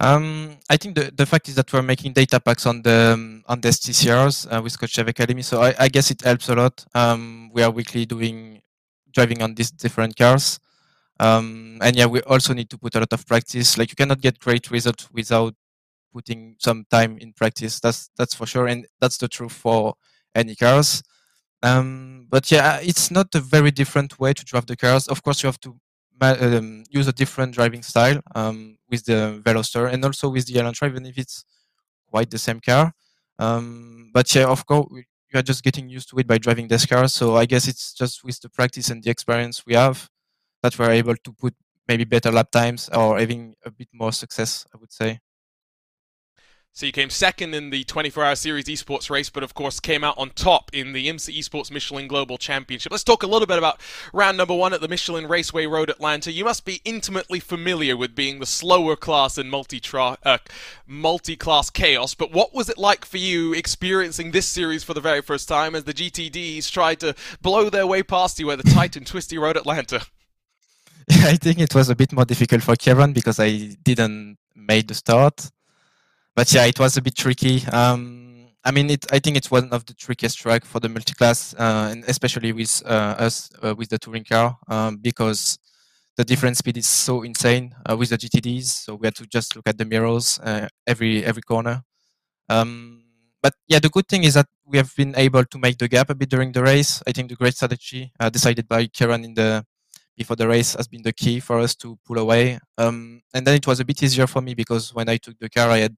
Um, 0.00 0.56
I 0.70 0.76
think 0.76 0.94
the, 0.94 1.10
the 1.12 1.26
fact 1.26 1.48
is 1.48 1.56
that 1.56 1.72
we're 1.72 1.82
making 1.82 2.12
data 2.12 2.38
packs 2.38 2.66
on 2.66 2.82
the 2.82 3.14
um, 3.14 3.42
on 3.46 3.60
the 3.60 3.68
STCRs 3.70 4.46
uh, 4.46 4.62
with 4.62 4.78
Coach 4.78 4.92
Dave 4.92 5.08
Academy, 5.08 5.42
so 5.42 5.60
I, 5.60 5.74
I, 5.76 5.88
guess 5.88 6.12
it 6.12 6.22
helps 6.22 6.48
a 6.48 6.54
lot. 6.54 6.84
Um, 6.94 7.50
we 7.52 7.64
are 7.64 7.70
weekly 7.70 8.06
doing 8.06 8.62
driving 9.10 9.42
on 9.42 9.54
these 9.54 9.72
different 9.72 10.16
cars, 10.16 10.60
um, 11.18 11.78
and 11.82 11.96
yeah, 11.96 12.06
we 12.06 12.20
also 12.22 12.54
need 12.54 12.70
to 12.70 12.78
put 12.78 12.94
a 12.94 13.00
lot 13.00 13.12
of 13.12 13.26
practice. 13.26 13.76
Like 13.76 13.90
you 13.90 13.96
cannot 13.96 14.20
get 14.20 14.38
great 14.38 14.70
results 14.70 15.08
without 15.12 15.54
putting 16.12 16.54
some 16.60 16.84
time 16.88 17.18
in 17.18 17.32
practice. 17.32 17.80
That's 17.80 18.10
that's 18.16 18.34
for 18.34 18.46
sure, 18.46 18.68
and 18.68 18.86
that's 19.00 19.18
the 19.18 19.26
truth 19.26 19.52
for 19.52 19.94
any 20.32 20.54
cars. 20.54 21.02
Um, 21.60 22.28
but 22.30 22.52
yeah, 22.52 22.78
it's 22.80 23.10
not 23.10 23.34
a 23.34 23.40
very 23.40 23.72
different 23.72 24.20
way 24.20 24.32
to 24.32 24.44
drive 24.44 24.66
the 24.66 24.76
cars. 24.76 25.08
Of 25.08 25.24
course, 25.24 25.42
you 25.42 25.48
have 25.48 25.60
to 25.62 25.76
um, 26.20 26.84
use 26.90 27.08
a 27.08 27.12
different 27.12 27.54
driving 27.54 27.82
style 27.82 28.20
um, 28.34 28.76
with 28.90 29.04
the 29.04 29.40
Veloster 29.44 29.92
and 29.92 30.04
also 30.04 30.28
with 30.28 30.46
the 30.46 30.54
Elantra, 30.54 30.88
even 30.88 31.06
if 31.06 31.18
it's 31.18 31.44
quite 32.10 32.30
the 32.30 32.38
same 32.38 32.60
car. 32.60 32.92
Um, 33.38 34.10
but 34.12 34.34
yeah, 34.34 34.46
of 34.46 34.66
course, 34.66 34.88
you 34.92 35.38
are 35.38 35.42
just 35.42 35.62
getting 35.62 35.88
used 35.88 36.08
to 36.10 36.18
it 36.18 36.26
by 36.26 36.38
driving 36.38 36.68
this 36.68 36.86
car. 36.86 37.08
So 37.08 37.36
I 37.36 37.46
guess 37.46 37.68
it's 37.68 37.92
just 37.92 38.24
with 38.24 38.40
the 38.40 38.48
practice 38.48 38.90
and 38.90 39.02
the 39.02 39.10
experience 39.10 39.64
we 39.66 39.74
have 39.74 40.08
that 40.62 40.78
we're 40.78 40.90
able 40.90 41.16
to 41.16 41.32
put 41.32 41.54
maybe 41.88 42.04
better 42.04 42.30
lap 42.32 42.50
times 42.50 42.88
or 42.94 43.18
having 43.18 43.54
a 43.64 43.70
bit 43.70 43.88
more 43.92 44.12
success, 44.12 44.66
I 44.74 44.78
would 44.78 44.92
say. 44.92 45.20
So 46.78 46.86
you 46.86 46.92
came 46.92 47.10
second 47.10 47.54
in 47.54 47.70
the 47.70 47.82
24 47.82 48.24
Hour 48.24 48.36
Series 48.36 48.66
esports 48.66 49.10
race, 49.10 49.30
but 49.30 49.42
of 49.42 49.52
course 49.52 49.80
came 49.80 50.04
out 50.04 50.16
on 50.16 50.30
top 50.30 50.70
in 50.72 50.92
the 50.92 51.08
IMSA 51.08 51.36
Esports 51.36 51.72
Michelin 51.72 52.06
Global 52.06 52.38
Championship. 52.38 52.92
Let's 52.92 53.02
talk 53.02 53.24
a 53.24 53.26
little 53.26 53.48
bit 53.48 53.58
about 53.58 53.80
round 54.12 54.36
number 54.36 54.54
one 54.54 54.72
at 54.72 54.80
the 54.80 54.86
Michelin 54.86 55.26
Raceway 55.26 55.66
Road 55.66 55.90
Atlanta. 55.90 56.30
You 56.30 56.44
must 56.44 56.64
be 56.64 56.80
intimately 56.84 57.40
familiar 57.40 57.96
with 57.96 58.14
being 58.14 58.38
the 58.38 58.46
slower 58.46 58.94
class 58.94 59.38
in 59.38 59.50
multi 59.50 59.82
uh, 59.92 60.38
multi-class 60.86 61.68
chaos, 61.70 62.14
but 62.14 62.30
what 62.30 62.54
was 62.54 62.68
it 62.68 62.78
like 62.78 63.04
for 63.04 63.18
you 63.18 63.52
experiencing 63.54 64.30
this 64.30 64.46
series 64.46 64.84
for 64.84 64.94
the 64.94 65.00
very 65.00 65.20
first 65.20 65.48
time 65.48 65.74
as 65.74 65.82
the 65.82 65.92
GTDs 65.92 66.70
tried 66.70 67.00
to 67.00 67.16
blow 67.42 67.70
their 67.70 67.88
way 67.88 68.04
past 68.04 68.38
you 68.38 68.52
at 68.52 68.62
the 68.62 68.70
tight 68.70 68.94
and 68.94 69.04
twisty 69.04 69.36
road 69.36 69.56
Atlanta? 69.56 70.06
I 71.10 71.38
think 71.38 71.58
it 71.58 71.74
was 71.74 71.88
a 71.90 71.96
bit 71.96 72.12
more 72.12 72.24
difficult 72.24 72.62
for 72.62 72.76
Kevin 72.76 73.12
because 73.12 73.40
I 73.40 73.76
didn't 73.82 74.38
make 74.54 74.86
the 74.86 74.94
start 74.94 75.50
but 76.38 76.52
yeah, 76.52 76.66
it 76.66 76.78
was 76.78 76.96
a 76.96 77.02
bit 77.02 77.16
tricky. 77.16 77.66
Um, 77.66 78.46
I 78.64 78.70
mean, 78.70 78.90
it, 78.90 79.04
I 79.10 79.18
think 79.18 79.36
it's 79.36 79.50
one 79.50 79.70
of 79.72 79.84
the 79.86 79.94
trickiest 79.94 80.38
track 80.38 80.64
for 80.64 80.78
the 80.78 80.86
multiclass, 80.86 81.52
uh, 81.58 81.90
and 81.90 82.04
especially 82.06 82.52
with 82.52 82.80
uh, 82.86 83.16
us 83.26 83.50
uh, 83.60 83.74
with 83.74 83.88
the 83.88 83.98
touring 83.98 84.22
car, 84.22 84.56
um, 84.68 84.98
because 84.98 85.58
the 86.16 86.24
different 86.24 86.56
speed 86.56 86.76
is 86.76 86.86
so 86.86 87.22
insane 87.22 87.74
uh, 87.90 87.96
with 87.96 88.10
the 88.10 88.16
GTDs. 88.16 88.66
So 88.84 88.94
we 88.94 89.08
had 89.08 89.16
to 89.16 89.26
just 89.26 89.56
look 89.56 89.66
at 89.66 89.78
the 89.78 89.84
mirrors 89.84 90.38
every 90.86 91.24
every 91.24 91.42
corner. 91.42 91.82
Um, 92.48 93.02
but 93.42 93.54
yeah, 93.66 93.80
the 93.80 93.88
good 93.88 94.06
thing 94.06 94.22
is 94.22 94.34
that 94.34 94.46
we 94.64 94.78
have 94.78 94.94
been 94.94 95.14
able 95.16 95.44
to 95.44 95.58
make 95.58 95.78
the 95.78 95.88
gap 95.88 96.08
a 96.08 96.14
bit 96.14 96.30
during 96.30 96.52
the 96.52 96.62
race. 96.62 97.02
I 97.04 97.10
think 97.10 97.30
the 97.30 97.34
great 97.34 97.54
strategy 97.54 98.12
uh, 98.20 98.30
decided 98.30 98.68
by 98.68 98.86
Kieran 98.86 99.24
in 99.24 99.34
the 99.34 99.64
before 100.16 100.36
the 100.36 100.46
race 100.46 100.76
has 100.76 100.86
been 100.86 101.02
the 101.02 101.12
key 101.12 101.40
for 101.40 101.58
us 101.58 101.74
to 101.76 101.98
pull 102.06 102.18
away. 102.18 102.60
Um, 102.76 103.22
and 103.34 103.44
then 103.44 103.56
it 103.56 103.66
was 103.66 103.80
a 103.80 103.84
bit 103.84 104.00
easier 104.04 104.28
for 104.28 104.40
me 104.40 104.54
because 104.54 104.94
when 104.94 105.08
I 105.08 105.16
took 105.16 105.36
the 105.40 105.50
car, 105.50 105.70
I 105.70 105.78
had 105.78 105.96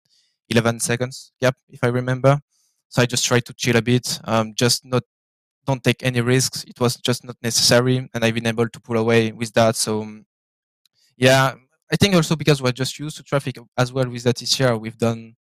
11 0.50 0.80
seconds 0.80 1.32
gap, 1.40 1.56
if 1.68 1.82
I 1.82 1.88
remember. 1.88 2.40
So 2.88 3.02
I 3.02 3.06
just 3.06 3.24
tried 3.24 3.44
to 3.46 3.54
chill 3.54 3.76
a 3.76 3.82
bit, 3.82 4.20
um, 4.24 4.52
just 4.54 4.84
not 4.84 5.04
don't 5.66 5.84
take 5.84 6.02
any 6.02 6.20
risks. 6.20 6.64
It 6.64 6.80
was 6.80 6.96
just 6.96 7.24
not 7.24 7.36
necessary, 7.42 8.08
and 8.12 8.24
I've 8.24 8.34
been 8.34 8.46
able 8.46 8.68
to 8.68 8.80
pull 8.80 8.96
away 8.96 9.32
with 9.32 9.52
that. 9.54 9.76
So 9.76 10.02
um, 10.02 10.26
yeah, 11.16 11.54
I 11.92 11.96
think 11.96 12.14
also 12.14 12.34
because 12.36 12.62
we're 12.62 12.72
just 12.72 12.98
used 12.98 13.16
to 13.18 13.22
traffic 13.22 13.56
as 13.76 13.92
well 13.92 14.08
with 14.08 14.24
that 14.24 14.36
TCR. 14.36 14.80
We've 14.80 14.98
done 14.98 15.36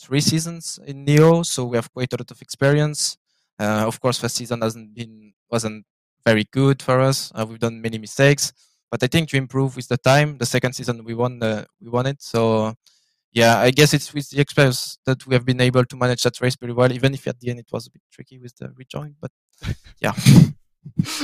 three 0.00 0.20
seasons 0.20 0.78
in 0.86 1.04
Neo, 1.04 1.42
so 1.42 1.66
we 1.66 1.76
have 1.76 1.92
quite 1.92 2.12
a 2.12 2.16
lot 2.16 2.30
of 2.30 2.40
experience. 2.40 3.18
Uh, 3.58 3.84
of 3.86 4.00
course, 4.00 4.18
first 4.18 4.36
season 4.36 4.60
hasn't 4.62 4.94
been 4.94 5.32
wasn't 5.50 5.84
very 6.24 6.44
good 6.52 6.82
for 6.82 7.00
us. 7.00 7.32
Uh, 7.34 7.46
we've 7.48 7.58
done 7.58 7.80
many 7.80 7.98
mistakes, 7.98 8.52
but 8.90 9.02
I 9.02 9.06
think 9.06 9.32
you 9.32 9.38
improve 9.38 9.76
with 9.76 9.88
the 9.88 9.96
time. 9.96 10.38
The 10.38 10.46
second 10.46 10.72
season 10.74 11.04
we 11.04 11.14
won 11.14 11.38
the, 11.38 11.66
we 11.80 11.88
won 11.90 12.06
it. 12.06 12.22
So 12.22 12.74
yeah, 13.32 13.58
I 13.58 13.70
guess 13.70 13.94
it's 13.94 14.12
with 14.14 14.30
the 14.30 14.40
experience 14.40 14.98
that 15.06 15.26
we 15.26 15.34
have 15.34 15.44
been 15.44 15.60
able 15.60 15.84
to 15.84 15.96
manage 15.96 16.22
that 16.22 16.40
race 16.40 16.56
pretty 16.56 16.74
well, 16.74 16.92
even 16.92 17.14
if 17.14 17.26
at 17.26 17.38
the 17.40 17.50
end 17.50 17.60
it 17.60 17.68
was 17.72 17.86
a 17.86 17.90
bit 17.90 18.02
tricky 18.12 18.38
with 18.38 18.56
the 18.56 18.70
rejoin. 18.76 19.16
But 19.20 19.30
yeah. 20.00 20.12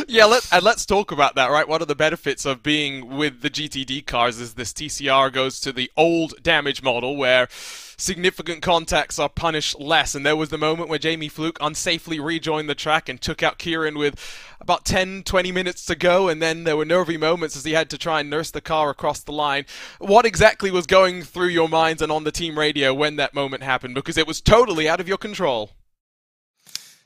yeah, 0.09 0.25
let, 0.25 0.47
and 0.53 0.63
let's 0.63 0.87
talk 0.87 1.13
about 1.13 1.35
that, 1.35 1.51
right? 1.51 1.69
One 1.69 1.83
of 1.83 1.89
the 1.89 1.95
benefits 1.95 2.45
of 2.45 2.63
being 2.63 3.17
with 3.17 3.43
the 3.43 3.51
GTD 3.51 4.07
cars 4.07 4.41
is 4.41 4.55
this 4.55 4.73
TCR 4.73 5.33
goes 5.33 5.61
to 5.61 5.73
the 5.73 5.91
old 5.97 6.43
damage 6.43 6.83
model 6.83 7.17
where 7.17 7.49
significant 7.97 8.63
contacts 8.63 9.19
are 9.19 9.29
punished 9.29 9.79
less. 9.79 10.15
And 10.15 10.25
there 10.25 10.37
was 10.37 10.49
the 10.49 10.59
moment 10.59 10.89
where 10.89 10.99
Jamie 10.99 11.29
Fluke 11.29 11.59
unsafely 11.59 12.23
rejoined 12.23 12.69
the 12.69 12.75
track 12.75 13.09
and 13.09 13.21
took 13.21 13.43
out 13.43 13.59
Kieran 13.59 13.97
with 13.99 14.19
about 14.61 14.85
10, 14.85 15.23
20 15.25 15.53
minutes 15.53 15.85
to 15.87 15.95
go. 15.95 16.29
And 16.29 16.41
then 16.43 16.65
there 16.65 16.77
were 16.77 16.85
nervy 16.85 17.17
moments 17.17 17.57
as 17.57 17.65
he 17.65 17.73
had 17.73 17.91
to 17.91 17.99
try 17.99 18.21
and 18.21 18.31
nurse 18.31 18.51
the 18.51 18.61
car 18.61 18.91
across 18.91 19.21
the 19.21 19.33
line. 19.33 19.65
What 19.99 20.27
exactly 20.27 20.71
was 20.71 20.87
going 20.87 21.23
through 21.23 21.49
your 21.49 21.69
minds 21.69 22.03
and 22.03 22.11
on 22.11 22.25
the 22.25 22.33
team 22.33 22.59
radio 22.59 22.93
when 22.95 23.17
that 23.17 23.35
moment 23.35 23.63
happened? 23.63 23.95
Because 23.95 24.19
it 24.19 24.27
was 24.27 24.41
totally 24.41 24.89
out 24.89 25.01
of 25.01 25.09
your 25.09 25.19
control. 25.19 25.71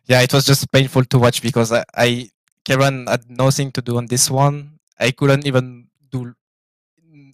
Yeah, 0.06 0.22
it 0.22 0.32
was 0.32 0.46
just 0.46 0.70
painful 0.72 1.04
to 1.04 1.18
watch 1.18 1.42
because 1.42 1.70
I, 1.70 1.84
I 1.94 2.30
Kieran 2.68 3.06
had 3.06 3.24
nothing 3.30 3.72
to 3.72 3.80
do 3.80 3.96
on 3.96 4.04
this 4.06 4.30
one. 4.30 4.78
I 5.00 5.10
couldn't 5.10 5.46
even 5.46 5.88
do 6.10 6.34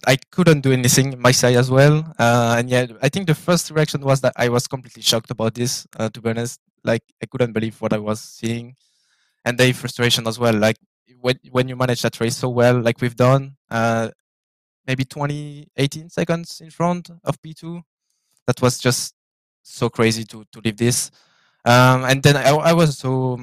I 0.07 0.15
couldn't 0.31 0.61
do 0.61 0.71
anything 0.71 1.19
my 1.19 1.31
side 1.31 1.57
as 1.57 1.69
well. 1.69 2.05
Uh, 2.17 2.55
and 2.57 2.69
yeah, 2.69 2.85
I 3.01 3.09
think 3.09 3.27
the 3.27 3.35
first 3.35 3.69
reaction 3.71 3.99
was 4.01 4.21
that 4.21 4.31
I 4.37 4.47
was 4.47 4.65
completely 4.65 5.01
shocked 5.01 5.31
about 5.31 5.53
this. 5.55 5.87
Uh, 5.99 6.07
to 6.09 6.21
be 6.21 6.29
honest, 6.29 6.61
like 6.85 7.03
I 7.21 7.25
couldn't 7.25 7.51
believe 7.51 7.81
what 7.81 7.91
I 7.91 7.97
was 7.97 8.21
seeing, 8.21 8.75
and 9.43 9.57
the 9.57 9.73
frustration 9.73 10.25
as 10.25 10.39
well. 10.39 10.53
Like 10.53 10.77
when 11.19 11.37
when 11.51 11.67
you 11.67 11.75
manage 11.75 12.01
that 12.03 12.17
race 12.21 12.37
so 12.37 12.47
well, 12.47 12.79
like 12.79 13.01
we've 13.01 13.15
done, 13.17 13.57
uh, 13.69 14.11
maybe 14.87 15.03
20, 15.03 15.67
18 15.75 16.09
seconds 16.09 16.61
in 16.61 16.69
front 16.69 17.09
of 17.25 17.41
P2. 17.41 17.81
That 18.47 18.61
was 18.61 18.79
just 18.79 19.15
so 19.63 19.89
crazy 19.89 20.23
to 20.25 20.45
to 20.53 20.61
leave 20.63 20.77
this. 20.77 21.11
Um, 21.65 22.05
and 22.05 22.23
then 22.23 22.37
I, 22.37 22.51
I 22.51 22.73
was 22.73 22.97
so 22.97 23.37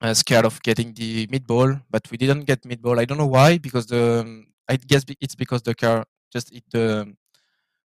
uh, 0.00 0.14
scared 0.14 0.44
of 0.44 0.62
getting 0.62 0.94
the 0.94 1.26
meatball, 1.28 1.82
but 1.90 2.10
we 2.10 2.16
didn't 2.16 2.44
get 2.44 2.62
meatball. 2.62 2.98
I 2.98 3.04
don't 3.04 3.18
know 3.18 3.26
why, 3.26 3.58
because 3.58 3.86
the 3.86 4.44
I 4.68 4.76
guess 4.76 5.04
it's 5.20 5.34
because 5.34 5.62
the 5.62 5.74
car 5.74 6.04
just 6.32 6.52
hit 6.52 6.64
the 6.70 7.14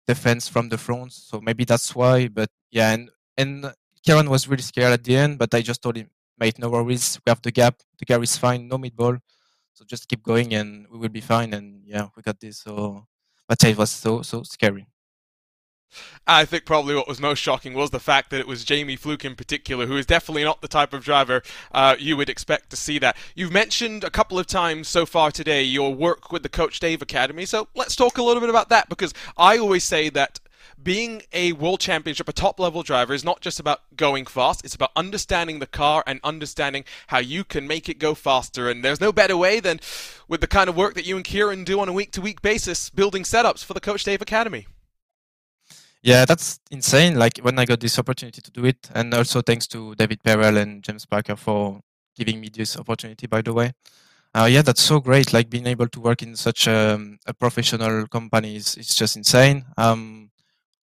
the 0.08 0.16
fence 0.16 0.48
from 0.48 0.70
the 0.70 0.78
front, 0.78 1.14
so 1.14 1.42
maybe 1.42 1.66
that's 1.66 1.96
why. 1.96 2.28
But 2.28 2.50
yeah, 2.72 2.92
and 2.94 3.10
and 3.38 3.74
Kieran 4.06 4.30
was 4.30 4.48
really 4.48 4.64
scared 4.64 4.94
at 4.94 5.04
the 5.04 5.16
end, 5.18 5.40
but 5.40 5.54
I 5.54 5.62
just 5.62 5.82
told 5.82 5.98
him, 5.98 6.10
mate, 6.40 6.60
no 6.60 6.70
worries, 6.70 7.20
we 7.26 7.30
have 7.32 7.42
the 7.42 7.52
gap, 7.52 7.76
the 8.00 8.06
car 8.06 8.22
is 8.24 8.38
fine, 8.38 8.68
no 8.68 8.78
meatball, 8.78 9.20
so 9.74 9.86
just 9.86 10.08
keep 10.10 10.24
going 10.24 10.54
and 10.54 10.88
we 10.92 11.00
will 11.00 11.10
be 11.10 11.22
fine. 11.22 11.54
And 11.54 11.84
yeah, 11.86 12.08
we 12.16 12.22
got 12.24 12.40
this. 12.40 12.60
So, 12.60 13.08
but 13.48 13.64
it 13.64 13.78
was 13.78 13.92
so 13.92 14.22
so 14.24 14.44
scary. 14.44 14.88
I 16.28 16.46
think 16.46 16.66
probably 16.66 16.96
what 16.96 17.08
was 17.08 17.20
most 17.20 17.40
shocking 17.40 17.74
was 17.74 17.90
the 17.90 18.00
fact 18.00 18.30
that 18.30 18.40
it 18.40 18.48
was 18.48 18.64
Jamie 18.64 18.96
Fluke 18.96 19.26
in 19.26 19.36
particular, 19.36 19.86
who 19.86 19.98
is 19.98 20.06
definitely 20.06 20.44
not 20.44 20.62
the 20.62 20.68
type 20.68 20.94
of 20.94 21.04
driver 21.04 21.42
uh, 21.72 21.96
you 22.00 22.18
would 22.18 22.30
expect 22.30 22.70
to 22.70 22.76
see 22.76 23.00
that. 23.00 23.18
You've 23.36 23.52
mentioned 23.52 24.04
a 24.04 24.10
couple 24.10 24.40
of 24.40 24.48
times 24.48 24.88
so 24.88 25.06
far 25.06 25.32
today 25.32 25.64
your 25.64 25.94
work 25.94 26.32
with 26.32 26.44
the 26.44 26.50
Coach 26.50 26.80
Dave 26.80 27.02
Academy, 27.02 27.46
so 27.46 27.68
let's 27.76 27.96
talk 27.96 28.18
a 28.18 28.24
little 28.24 28.42
bit 28.42 28.50
about 28.50 28.70
that 28.70 28.90
because 28.90 29.14
I 29.38 29.58
always 29.58 29.84
say 29.84 30.10
that 30.10 30.40
being 30.82 31.22
a 31.32 31.54
world 31.54 31.80
championship, 31.80 32.28
a 32.28 32.34
top 32.34 32.60
level 32.60 32.84
driver, 32.84 33.14
is 33.14 33.24
not 33.24 33.42
just 33.42 33.60
about 33.60 33.82
going 33.96 34.26
fast, 34.26 34.64
it's 34.66 34.76
about 34.76 34.92
understanding 34.96 35.60
the 35.60 35.68
car 35.68 36.04
and 36.06 36.20
understanding 36.24 36.84
how 37.08 37.20
you 37.20 37.44
can 37.44 37.68
make 37.68 37.90
it 37.90 38.00
go 38.00 38.14
faster. 38.14 38.70
And 38.70 38.84
there's 38.84 39.02
no 39.02 39.12
better 39.12 39.38
way 39.38 39.60
than 39.60 39.80
with 40.28 40.42
the 40.42 40.48
kind 40.48 40.70
of 40.70 40.76
work 40.76 40.96
that 40.96 41.06
you 41.06 41.16
and 41.16 41.26
Kieran 41.26 41.64
do 41.64 41.80
on 41.80 41.90
a 41.90 41.94
week 41.94 42.12
to 42.12 42.22
week 42.22 42.42
basis, 42.42 42.90
building 42.90 43.24
setups 43.24 43.64
for 43.64 43.74
the 43.74 43.82
Coach 43.82 44.04
Dave 44.04 44.22
Academy. 44.22 44.68
Yeah, 46.04 46.26
that's 46.26 46.60
insane. 46.70 47.16
Like 47.18 47.38
when 47.40 47.58
I 47.60 47.66
got 47.66 47.80
this 47.80 47.98
opportunity 47.98 48.42
to 48.42 48.52
do 48.52 48.66
it, 48.66 48.90
and 48.94 49.14
also 49.14 49.42
thanks 49.42 49.68
to 49.68 49.96
David 49.96 50.22
Perel 50.24 50.58
and 50.62 50.84
James 50.84 51.06
Parker 51.06 51.36
for 51.38 51.80
giving 52.16 52.42
me 52.42 52.50
this 52.54 52.78
opportunity. 52.78 53.26
By 53.28 53.42
the 53.42 53.54
way, 53.54 53.72
uh, 54.36 54.48
yeah, 54.52 54.64
that's 54.64 54.82
so 54.84 55.00
great. 55.00 55.34
Like 55.34 55.50
being 55.50 55.68
able 55.68 55.88
to 55.90 56.02
work 56.02 56.24
in 56.24 56.36
such 56.36 56.68
a, 56.68 57.00
a 57.28 57.34
professional 57.34 58.08
company 58.08 58.58
is, 58.58 58.76
is 58.78 58.96
just 58.96 59.18
insane. 59.18 59.66
Um, 59.78 60.32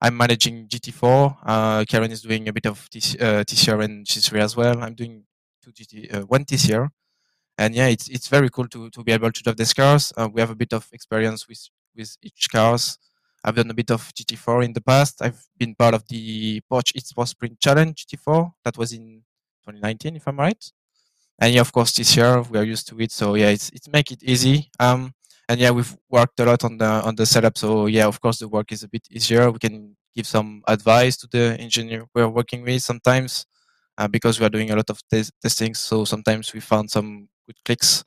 I'm 0.01 0.17
managing 0.17 0.69
GT4. 0.69 1.37
Uh, 1.45 1.85
Kieran 1.89 2.13
is 2.13 2.23
doing 2.23 2.49
a 2.49 2.53
bit 2.55 2.67
of 2.67 2.89
TC, 2.91 3.21
uh, 3.23 3.45
TCR 3.45 3.85
and 3.85 4.07
G3 4.07 4.41
as 4.41 4.57
well. 4.57 4.83
I'm 4.83 4.95
doing 4.95 5.25
two 5.65 5.73
GT, 5.73 6.15
uh, 6.15 6.21
one 6.23 6.45
TCR, 6.47 6.89
and 7.59 7.75
yeah, 7.75 7.89
it's 7.89 8.09
it's 8.09 8.29
very 8.29 8.51
cool 8.51 8.69
to 8.69 8.91
to 8.91 9.05
be 9.05 9.13
able 9.13 9.33
to 9.33 9.43
drive 9.43 9.57
these 9.59 9.75
cars. 9.75 10.13
Uh, 10.17 10.29
we 10.33 10.41
have 10.41 10.51
a 10.51 10.57
bit 10.57 10.73
of 10.75 10.89
experience 10.93 11.49
with 11.49 11.69
with 11.97 12.17
each 12.23 12.49
cars. 12.53 12.99
I've 13.45 13.57
done 13.57 13.71
a 13.71 13.75
bit 13.75 13.91
of 13.91 14.13
GT4 14.15 14.65
in 14.65 14.73
the 14.73 14.81
past. 14.83 15.23
I've 15.23 15.43
been 15.57 15.75
part 15.75 15.95
of 15.95 16.07
the 16.09 16.61
Porsche 16.71 16.93
Esports 16.97 17.29
Sprint 17.29 17.59
Challenge 17.61 18.07
GT4. 18.07 18.53
That 18.65 18.77
was 18.77 18.93
in 18.93 19.23
2019, 19.65 20.17
if 20.17 20.29
I'm 20.29 20.39
right. 20.39 20.63
And 21.39 21.55
yeah, 21.55 21.63
of 21.63 21.73
course, 21.73 21.93
this 21.93 22.17
year 22.17 22.43
we 22.43 22.59
are 22.59 22.65
used 22.65 22.87
to 22.89 23.01
it. 23.01 23.13
So 23.13 23.35
yeah, 23.35 23.49
it's 23.49 23.71
it's 23.71 23.89
make 23.89 24.13
it 24.13 24.23
easy. 24.23 24.71
Um, 24.79 25.15
and 25.49 25.59
yeah, 25.59 25.71
we've 25.71 25.97
worked 26.11 26.39
a 26.41 26.45
lot 26.45 26.65
on 26.65 26.77
the 26.79 26.85
on 26.87 27.17
the 27.17 27.25
setup. 27.27 27.57
So 27.57 27.87
yeah, 27.87 28.07
of 28.07 28.21
course, 28.21 28.39
the 28.41 28.49
work 28.49 28.73
is 28.73 28.83
a 28.83 28.89
bit 28.89 29.07
easier. 29.11 29.51
We 29.51 29.59
can 29.59 29.97
give 30.15 30.27
some 30.27 30.63
advice 30.69 31.17
to 31.19 31.27
the 31.29 31.57
engineer 31.59 32.05
we're 32.15 32.29
working 32.29 32.63
with 32.63 32.83
sometimes 32.83 33.47
uh, 33.97 34.09
because 34.09 34.39
we 34.39 34.47
are 34.47 34.51
doing 34.51 34.71
a 34.71 34.77
lot 34.77 34.91
of 34.91 35.01
tes- 35.09 35.33
testing. 35.43 35.75
So 35.75 36.05
sometimes 36.05 36.53
we 36.53 36.61
found 36.61 36.91
some 36.91 37.29
good 37.47 37.57
clicks. 37.65 38.05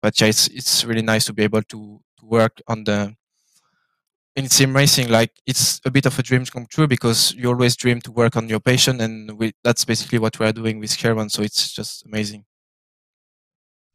But 0.00 0.20
yeah, 0.20 0.28
it's 0.28 0.46
it's 0.48 0.84
really 0.84 1.02
nice 1.02 1.24
to 1.26 1.32
be 1.32 1.42
able 1.42 1.62
to 1.62 2.00
to 2.20 2.26
work 2.26 2.62
on 2.68 2.84
the 2.84 3.14
in 4.36 4.48
sim 4.50 4.76
racing, 4.76 5.08
like 5.08 5.32
it's 5.46 5.80
a 5.84 5.90
bit 5.90 6.06
of 6.06 6.18
a 6.18 6.22
dream 6.22 6.44
come 6.44 6.66
true 6.66 6.86
because 6.86 7.34
you 7.34 7.48
always 7.48 7.74
dream 7.74 8.00
to 8.02 8.12
work 8.12 8.36
on 8.36 8.48
your 8.48 8.60
passion, 8.60 9.00
and 9.00 9.38
we, 9.38 9.54
that's 9.64 9.84
basically 9.84 10.18
what 10.18 10.38
we 10.38 10.46
are 10.46 10.52
doing 10.52 10.78
with 10.78 10.96
Kieran. 10.96 11.30
So 11.30 11.42
it's 11.42 11.72
just 11.72 12.04
amazing. 12.04 12.44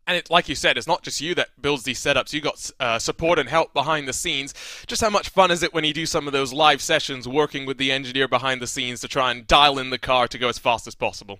And 0.07 0.17
it, 0.17 0.31
like 0.31 0.49
you 0.49 0.55
said, 0.55 0.77
it's 0.77 0.87
not 0.87 1.03
just 1.03 1.21
you 1.21 1.35
that 1.35 1.49
builds 1.61 1.83
these 1.83 1.99
setups. 1.99 2.33
You 2.33 2.41
got 2.41 2.71
uh, 2.79 2.97
support 2.97 3.37
and 3.37 3.47
help 3.47 3.71
behind 3.73 4.07
the 4.07 4.13
scenes. 4.13 4.53
Just 4.87 5.01
how 5.01 5.11
much 5.11 5.29
fun 5.29 5.51
is 5.51 5.61
it 5.61 5.73
when 5.75 5.83
you 5.83 5.93
do 5.93 6.07
some 6.07 6.25
of 6.25 6.33
those 6.33 6.51
live 6.51 6.81
sessions, 6.81 7.27
working 7.27 7.67
with 7.67 7.77
the 7.77 7.91
engineer 7.91 8.27
behind 8.27 8.61
the 8.61 8.67
scenes 8.67 8.99
to 9.01 9.07
try 9.07 9.31
and 9.31 9.45
dial 9.45 9.77
in 9.77 9.91
the 9.91 9.99
car 9.99 10.27
to 10.27 10.39
go 10.39 10.49
as 10.49 10.57
fast 10.57 10.87
as 10.87 10.95
possible? 10.95 11.39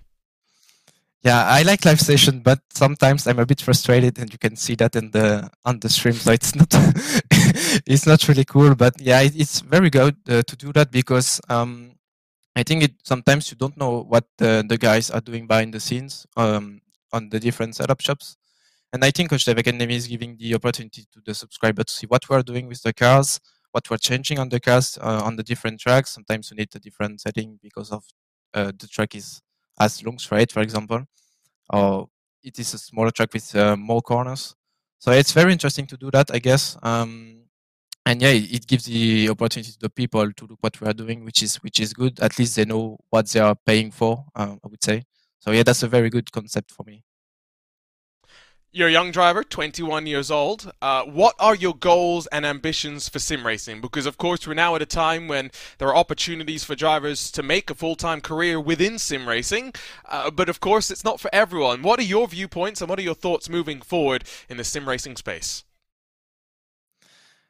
Yeah, 1.24 1.46
I 1.46 1.62
like 1.62 1.86
live 1.86 2.02
session, 2.02 2.40
but 2.40 2.62
sometimes 2.74 3.28
I'm 3.28 3.38
a 3.38 3.46
bit 3.46 3.62
frustrated, 3.62 4.18
and 4.18 4.32
you 4.34 4.40
can 4.40 4.56
see 4.56 4.74
that 4.76 4.96
in 4.96 5.12
the 5.12 5.52
on 5.64 5.80
the 5.80 5.88
stream. 5.88 6.16
So 6.16 6.32
it's 6.32 6.56
not 6.56 6.74
it's 7.86 8.08
not 8.08 8.28
really 8.28 8.46
cool, 8.46 8.74
but 8.74 9.00
yeah, 9.00 9.22
it, 9.22 9.36
it's 9.36 9.62
very 9.62 9.92
good 9.92 10.16
uh, 10.28 10.42
to 10.42 10.56
do 10.56 10.74
that 10.74 10.90
because 10.90 11.40
um, 11.48 11.92
I 12.56 12.64
think 12.64 12.84
it 12.84 12.94
sometimes 13.04 13.52
you 13.52 13.58
don't 13.58 13.78
know 13.78 14.02
what 14.02 14.26
the, 14.40 14.78
guys 14.80 15.12
are 15.12 15.22
doing 15.22 15.46
behind 15.46 15.74
the 15.74 15.80
scenes 15.80 16.26
um, 16.38 16.82
on 17.14 17.30
the 17.30 17.40
different 17.40 17.76
setup 17.76 18.02
shops. 18.02 18.36
And 18.92 19.06
I 19.06 19.12
think 19.12 19.30
Coach 19.30 19.46
Dave 19.46 19.60
Academy 19.60 19.96
is 19.96 20.08
giving 20.08 20.38
the 20.38 20.56
opportunity 20.56 21.06
to 21.14 21.22
the 21.24 21.34
subscriber 21.34 21.84
to 21.84 21.94
see 21.94 22.08
what 22.08 22.28
we're 22.30 22.42
doing 22.42 22.68
with 22.68 22.82
the 22.82 22.94
cars, 22.94 23.40
what 23.72 23.90
we're 23.90 23.98
changing 23.98 24.40
on 24.40 24.50
the 24.50 24.60
cars 24.60 24.98
uh, 25.00 25.22
on 25.24 25.36
the 25.38 25.44
different 25.44 25.80
tracks. 25.80 26.10
Sometimes 26.12 26.52
you 26.52 26.58
need 26.58 26.76
a 26.76 26.80
different 26.80 27.22
setting 27.22 27.60
because 27.62 27.92
of 27.92 28.04
uh, 28.56 28.72
the 28.78 28.88
track 28.88 29.16
is 29.16 29.42
as 29.80 30.04
long 30.04 30.18
straight, 30.20 30.52
for 30.52 30.62
example, 30.62 31.06
or 31.70 32.10
it 32.44 32.60
is 32.60 32.74
a 32.74 32.78
smaller 32.78 33.12
track 33.12 33.34
with 33.34 33.56
uh, 33.56 33.76
more 33.76 34.02
corners. 34.02 34.56
So 35.00 35.12
it's 35.12 35.32
very 35.34 35.52
interesting 35.52 35.88
to 35.88 35.98
do 35.98 36.12
that, 36.12 36.32
I 36.34 36.40
guess. 36.40 36.78
Um, 36.84 37.44
and 38.06 38.22
yeah, 38.22 38.30
it 38.30 38.68
gives 38.68 38.86
the 38.86 39.30
opportunity 39.30 39.72
to 39.72 39.80
the 39.80 39.90
people 39.90 40.32
to 40.32 40.46
look 40.46 40.60
what 40.62 40.80
we 40.82 40.88
are 40.88 40.94
doing, 40.94 41.24
which 41.24 41.44
is 41.44 41.58
which 41.58 41.80
is 41.80 41.94
good. 41.94 42.20
At 42.20 42.38
least 42.40 42.56
they 42.56 42.66
know 42.66 42.98
what 43.10 43.30
they 43.30 43.40
are 43.40 43.56
paying 43.66 43.92
for. 43.92 44.26
Uh, 44.36 44.56
I 44.64 44.68
would 44.68 44.84
say. 44.84 45.04
So 45.40 45.52
yeah, 45.52 45.64
that's 45.64 45.84
a 45.84 45.88
very 45.88 46.10
good 46.10 46.32
concept 46.32 46.72
for 46.72 46.84
me. 46.84 47.04
You're 48.74 48.88
a 48.88 48.92
young 48.92 49.12
driver, 49.12 49.44
21 49.44 50.08
years 50.08 50.32
old. 50.32 50.72
Uh, 50.82 51.04
what 51.04 51.36
are 51.40 51.54
your 51.54 51.76
goals 51.76 52.26
and 52.28 52.46
ambitions 52.46 53.10
for 53.10 53.20
sim 53.20 53.46
racing? 53.46 53.82
Because, 53.82 54.06
of 54.06 54.18
course, 54.18 54.48
we're 54.48 54.54
now 54.54 54.76
at 54.76 54.82
a 54.82 54.86
time 54.86 55.28
when 55.28 55.52
there 55.78 55.90
are 55.90 55.96
opportunities 55.96 56.64
for 56.64 56.74
drivers 56.74 57.30
to 57.32 57.44
make 57.44 57.70
a 57.70 57.76
full 57.76 57.98
time 57.98 58.22
career 58.22 58.62
within 58.62 58.98
sim 58.98 59.28
racing. 59.28 59.74
Uh, 60.08 60.32
but, 60.32 60.48
of 60.48 60.62
course, 60.62 60.90
it's 60.90 61.04
not 61.04 61.20
for 61.20 61.30
everyone. 61.34 61.82
What 61.82 62.00
are 62.00 62.04
your 62.04 62.30
viewpoints 62.30 62.80
and 62.80 62.90
what 62.90 62.98
are 62.98 63.02
your 63.02 63.14
thoughts 63.14 63.50
moving 63.50 63.82
forward 63.82 64.24
in 64.48 64.56
the 64.56 64.64
sim 64.64 64.88
racing 64.88 65.18
space? 65.18 65.66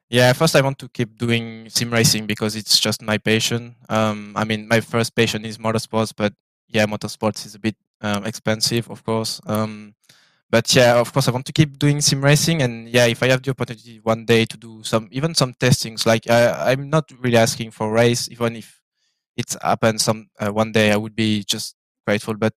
Yeah, 0.09 0.33
first 0.33 0.55
I 0.55 0.61
want 0.61 0.79
to 0.79 0.89
keep 0.89 1.19
doing 1.19 1.69
sim 1.69 1.93
racing 1.93 2.25
because 2.25 2.55
it's 2.55 2.79
just 2.79 3.03
my 3.03 3.19
passion. 3.19 3.75
Um, 3.89 4.33
I 4.35 4.43
mean, 4.43 4.67
my 4.67 4.81
first 4.81 5.15
passion 5.15 5.45
is 5.45 5.59
motorsports, 5.59 6.13
but 6.17 6.33
yeah, 6.67 6.87
motorsports 6.87 7.45
is 7.45 7.53
a 7.53 7.59
bit 7.59 7.75
um, 8.01 8.25
expensive, 8.25 8.89
of 8.89 9.03
course. 9.03 9.39
Um, 9.45 9.93
but 10.51 10.75
yeah, 10.75 10.99
of 10.99 11.13
course, 11.13 11.27
I 11.29 11.31
want 11.31 11.45
to 11.47 11.53
keep 11.53 11.79
doing 11.79 12.01
sim 12.01 12.23
racing, 12.23 12.61
and 12.61 12.89
yeah, 12.89 13.07
if 13.07 13.23
I 13.23 13.29
have 13.29 13.41
the 13.43 13.51
opportunity 13.51 13.99
one 14.03 14.25
day 14.25 14.45
to 14.45 14.57
do 14.57 14.83
some, 14.83 15.09
even 15.11 15.33
some 15.35 15.53
testings, 15.55 16.05
like 16.05 16.29
I, 16.29 16.71
I'm 16.73 16.89
not 16.89 17.09
really 17.21 17.37
asking 17.37 17.71
for 17.71 17.91
race, 17.91 18.29
even 18.31 18.57
if 18.57 18.81
it 19.37 19.55
happens 19.61 20.03
some 20.03 20.29
uh, 20.39 20.51
one 20.51 20.71
day, 20.73 20.91
I 20.91 20.97
would 20.97 21.15
be 21.15 21.43
just 21.45 21.75
grateful. 22.07 22.35
But 22.35 22.53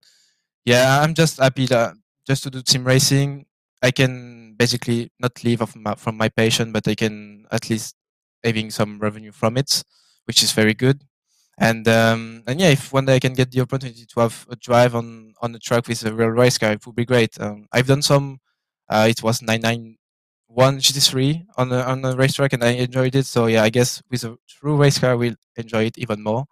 yeah, 0.65 1.01
I'm 1.01 1.13
just 1.13 1.39
happy 1.39 1.65
that 1.67 1.95
just 2.27 2.43
to 2.43 2.50
do 2.51 2.62
sim 2.65 2.86
racing, 2.86 3.45
I 3.81 3.91
can 3.91 4.55
basically 4.57 5.12
not 5.19 5.43
live 5.43 5.62
off 5.62 5.75
my, 5.75 5.95
from 5.95 6.17
my 6.17 6.29
passion, 6.29 6.71
but 6.71 6.88
I 6.88 6.95
can 6.95 7.45
at 7.51 7.69
least 7.69 7.95
having 8.43 8.71
some 8.71 9.00
revenue 9.00 9.31
from 9.31 9.57
it, 9.57 9.83
which 10.25 10.43
is 10.43 10.51
very 10.53 10.74
good. 10.74 11.03
And 11.58 11.88
um, 11.88 12.43
and 12.48 12.60
yeah, 12.60 12.70
if 12.70 12.91
one 12.91 13.05
day 13.05 13.15
I 13.15 13.20
can 13.20 13.34
get 13.34 13.51
the 13.51 13.62
opportunity 13.62 14.05
to 14.05 14.20
have 14.22 14.48
a 14.50 14.55
drive 14.55 14.96
on 14.96 15.34
on 15.41 15.51
the 15.51 15.60
track 15.60 15.88
with 15.88 16.03
a 16.05 16.13
real 16.13 16.29
race 16.29 16.58
car, 16.58 16.72
it 16.72 16.86
would 16.86 16.96
be 16.96 17.05
great. 17.05 17.39
Um, 17.39 17.67
I've 17.72 17.88
done 17.88 18.01
some. 18.01 18.39
Uh, 18.89 19.08
it 19.10 19.22
was 19.24 19.41
991 19.41 20.79
GT3 20.79 21.46
on 21.58 21.72
a 21.72 21.81
on 21.81 22.03
a 22.05 22.15
racetrack, 22.15 22.53
and 22.53 22.63
I 22.63 22.70
enjoyed 22.72 23.15
it. 23.15 23.25
So 23.27 23.46
yeah, 23.48 23.63
I 23.63 23.70
guess 23.70 24.01
with 24.10 24.24
a 24.24 24.38
true 24.50 24.75
race 24.77 24.98
car, 25.00 25.17
we'll 25.17 25.36
enjoy 25.55 25.86
it 25.86 25.98
even 25.98 26.24
more. 26.24 26.46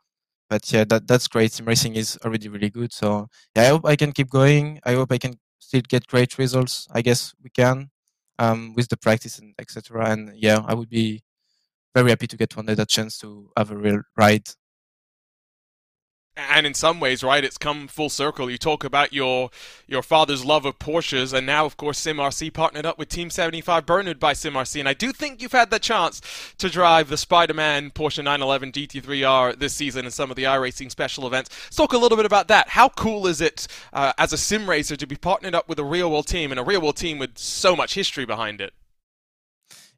But 0.50 0.72
yeah, 0.74 0.84
that 0.86 1.08
that's 1.08 1.27
great. 1.27 1.51
Sim 1.53 1.65
racing 1.68 1.96
is 1.96 2.18
already 2.25 2.50
really 2.50 2.70
good. 2.70 2.94
So 2.94 3.27
yeah, 3.56 3.63
I 3.63 3.68
hope 3.68 3.86
I 3.86 3.96
can 3.96 4.12
keep 4.12 4.29
going. 4.29 4.79
I 4.86 4.94
hope 4.96 5.12
I 5.12 5.18
can 5.20 5.36
still 5.60 5.82
get 5.88 6.08
great 6.08 6.38
results. 6.38 6.88
I 6.91 7.01
guess 7.01 7.34
we 7.44 7.50
can 7.51 7.89
um, 8.39 8.74
with 8.75 8.89
the 8.89 8.98
practice 8.98 9.39
and 9.39 9.53
etc. 9.60 10.10
And 10.12 10.32
yeah, 10.36 10.62
I 10.68 10.74
would 10.75 10.89
be 10.89 11.22
very 11.96 12.10
happy 12.12 12.27
to 12.27 12.38
get 12.38 12.56
one 12.56 12.65
day 12.65 12.75
that 12.75 12.89
chance 12.89 13.18
to 13.20 13.51
have 13.58 13.72
a 13.72 13.77
real 13.77 14.01
ride 14.18 14.48
and 16.50 16.65
in 16.65 16.74
some 16.74 17.00
ways, 17.00 17.24
right, 17.24 17.43
it's 17.43 17.58
come 17.58 17.88
full 17.88 18.10
circle. 18.10 18.50
You 18.50 18.58
talk 18.58 18.84
about 18.84 19.13
your 19.13 19.50
your 19.88 20.01
father's 20.01 20.46
love 20.46 20.65
of 20.65 20.79
Porsches, 20.79 21.34
and 21.34 21.46
now, 21.46 21.65
of 21.65 21.77
course, 21.77 22.00
SimRC 22.00 22.53
partnered 22.53 22.86
up 22.86 22.98
with 22.98 23.10
Team 23.10 23.29
75 23.29 23.86
Bernhard 23.86 24.19
by 24.19 24.34
SimRC, 24.34 24.79
and 24.79 24.89
I 24.89 24.93
do 24.93 25.12
think 25.12 25.41
you've 25.41 25.51
had 25.51 25.69
the 25.69 25.79
chance 25.79 26.22
to 26.58 26.69
drive 26.69 27.10
the 27.10 27.17
Spider-Man 27.17 27.91
Porsche 27.91 28.24
911 28.24 28.72
GT3R 28.72 29.60
this 29.60 29.74
season 29.74 30.05
in 30.05 30.12
some 30.12 30.29
of 30.29 30.36
the 30.36 30.43
iRacing 30.43 30.89
special 30.89 31.27
events. 31.27 31.50
Let's 31.65 31.75
talk 31.75 31.93
a 31.93 31.98
little 31.98 32.17
bit 32.17 32.25
about 32.25 32.48
that. 32.48 32.69
How 32.69 32.89
cool 32.89 33.27
is 33.27 33.41
it 33.41 33.67
uh, 33.93 34.13
as 34.17 34.34
a 34.34 34.38
sim 34.38 34.69
racer 34.69 34.96
to 34.96 35.08
be 35.08 35.15
partnered 35.15 35.55
up 35.55 35.67
with 35.67 35.79
a 35.79 35.84
real 35.84 36.10
world 36.12 36.27
team 36.27 36.51
and 36.51 36.60
a 36.60 36.63
real 36.63 36.81
world 36.81 36.98
team 36.98 37.19
with 37.19 37.38
so 37.38 37.75
much 37.75 37.96
history 37.96 38.25
behind 38.25 38.62
it? 38.62 38.74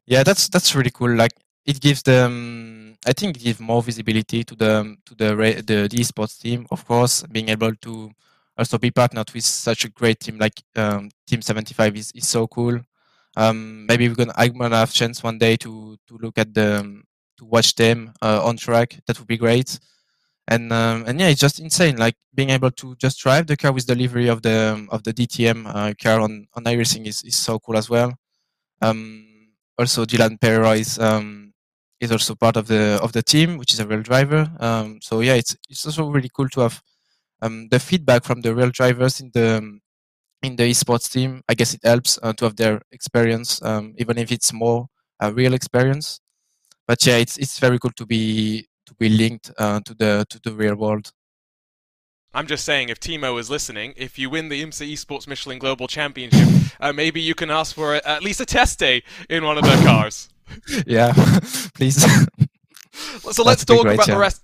Yeah, 0.06 0.22
that's 0.22 0.48
that's 0.48 0.74
really 0.74 0.90
cool. 0.90 1.14
Like 1.14 1.32
it 1.64 1.80
gives 1.80 2.02
them 2.02 2.81
I 3.06 3.12
think 3.12 3.38
give 3.38 3.60
more 3.60 3.82
visibility 3.82 4.44
to 4.44 4.54
the 4.54 4.96
to 5.06 5.14
the 5.14 5.34
the, 5.66 5.88
the 5.88 5.96
esports 5.98 6.38
team. 6.40 6.66
Of 6.70 6.86
course, 6.86 7.24
being 7.24 7.48
able 7.48 7.74
to 7.74 8.10
also 8.56 8.78
be 8.78 8.90
partnered 8.90 9.30
with 9.32 9.44
such 9.44 9.84
a 9.84 9.88
great 9.88 10.20
team 10.20 10.38
like 10.38 10.62
um, 10.76 11.10
Team 11.26 11.42
75 11.42 11.96
is, 11.96 12.12
is 12.14 12.28
so 12.28 12.46
cool. 12.46 12.78
Um, 13.36 13.86
maybe 13.86 14.08
we're 14.08 14.14
gonna 14.14 14.34
I'm 14.36 14.56
gonna 14.58 14.76
have 14.76 14.92
chance 14.92 15.22
one 15.22 15.38
day 15.38 15.56
to 15.56 15.96
to 16.08 16.18
look 16.18 16.38
at 16.38 16.54
the 16.54 17.02
to 17.38 17.44
watch 17.44 17.74
them 17.74 18.12
uh, 18.22 18.44
on 18.44 18.56
track. 18.56 19.00
That 19.06 19.18
would 19.18 19.28
be 19.28 19.38
great. 19.38 19.78
And 20.48 20.72
um, 20.72 21.04
and 21.06 21.20
yeah, 21.20 21.28
it's 21.28 21.40
just 21.40 21.60
insane. 21.60 21.96
Like 21.96 22.16
being 22.34 22.50
able 22.50 22.70
to 22.72 22.96
just 22.96 23.18
drive 23.20 23.46
the 23.46 23.56
car 23.56 23.72
with 23.72 23.86
delivery 23.86 24.28
of 24.28 24.42
the 24.42 24.86
of 24.90 25.02
the 25.04 25.12
DTM 25.14 25.66
uh, 25.66 25.94
car 26.02 26.20
on 26.20 26.46
on 26.54 26.64
iRacing 26.64 27.06
is 27.06 27.22
is 27.24 27.36
so 27.36 27.58
cool 27.58 27.76
as 27.76 27.88
well. 27.90 28.14
Um, 28.82 29.26
also, 29.78 30.04
Dylan 30.04 30.40
Pereira 30.40 30.72
is 30.72 30.98
um, 30.98 31.51
is 32.02 32.12
also 32.12 32.34
part 32.36 32.56
of 32.58 32.68
the 32.68 33.00
of 33.02 33.12
the 33.12 33.22
team, 33.22 33.58
which 33.58 33.74
is 33.74 33.80
a 33.80 33.86
real 33.86 34.02
driver. 34.02 34.50
Um, 34.60 35.00
so 35.02 35.20
yeah, 35.20 35.34
it's 35.34 35.56
it's 35.70 35.86
also 35.86 36.08
really 36.10 36.30
cool 36.36 36.50
to 36.50 36.60
have 36.62 36.82
um, 37.42 37.68
the 37.70 37.80
feedback 37.80 38.24
from 38.24 38.42
the 38.42 38.54
real 38.54 38.70
drivers 38.70 39.20
in 39.20 39.30
the 39.34 39.48
in 40.42 40.56
the 40.56 40.64
esports 40.64 41.10
team. 41.12 41.42
I 41.48 41.54
guess 41.54 41.74
it 41.74 41.80
helps 41.84 42.18
uh, 42.22 42.32
to 42.34 42.44
have 42.46 42.56
their 42.56 42.82
experience, 42.92 43.62
um, 43.62 43.94
even 43.98 44.18
if 44.18 44.32
it's 44.32 44.52
more 44.52 44.88
a 45.20 45.32
real 45.32 45.54
experience. 45.54 46.20
But 46.88 47.04
yeah, 47.06 47.16
it's 47.18 47.38
it's 47.38 47.58
very 47.58 47.78
cool 47.78 47.92
to 47.96 48.06
be 48.06 48.66
to 48.86 48.94
be 48.94 49.08
linked 49.10 49.52
uh, 49.58 49.80
to 49.86 49.94
the 49.94 50.26
to 50.30 50.40
the 50.44 50.52
real 50.54 50.76
world. 50.76 51.12
I'm 52.34 52.46
just 52.46 52.64
saying, 52.64 52.88
if 52.88 52.98
Timo 52.98 53.38
is 53.38 53.50
listening, 53.50 53.92
if 53.96 54.18
you 54.18 54.30
win 54.30 54.48
the 54.48 54.62
IMSA 54.64 54.90
Esports 54.90 55.26
Michelin 55.26 55.58
Global 55.58 55.86
Championship, 55.86 56.48
uh, 56.80 56.92
maybe 56.92 57.20
you 57.20 57.34
can 57.34 57.50
ask 57.50 57.74
for 57.74 57.96
a, 57.96 58.00
at 58.06 58.22
least 58.22 58.40
a 58.40 58.46
test 58.46 58.78
day 58.78 59.02
in 59.28 59.44
one 59.44 59.58
of 59.58 59.64
their 59.64 59.76
cars. 59.82 60.30
yeah, 60.86 61.12
please. 61.74 62.02
so 63.30 63.42
let's 63.42 63.64
talk 63.64 63.86
about 63.86 64.06
the 64.06 64.16
rest. 64.16 64.42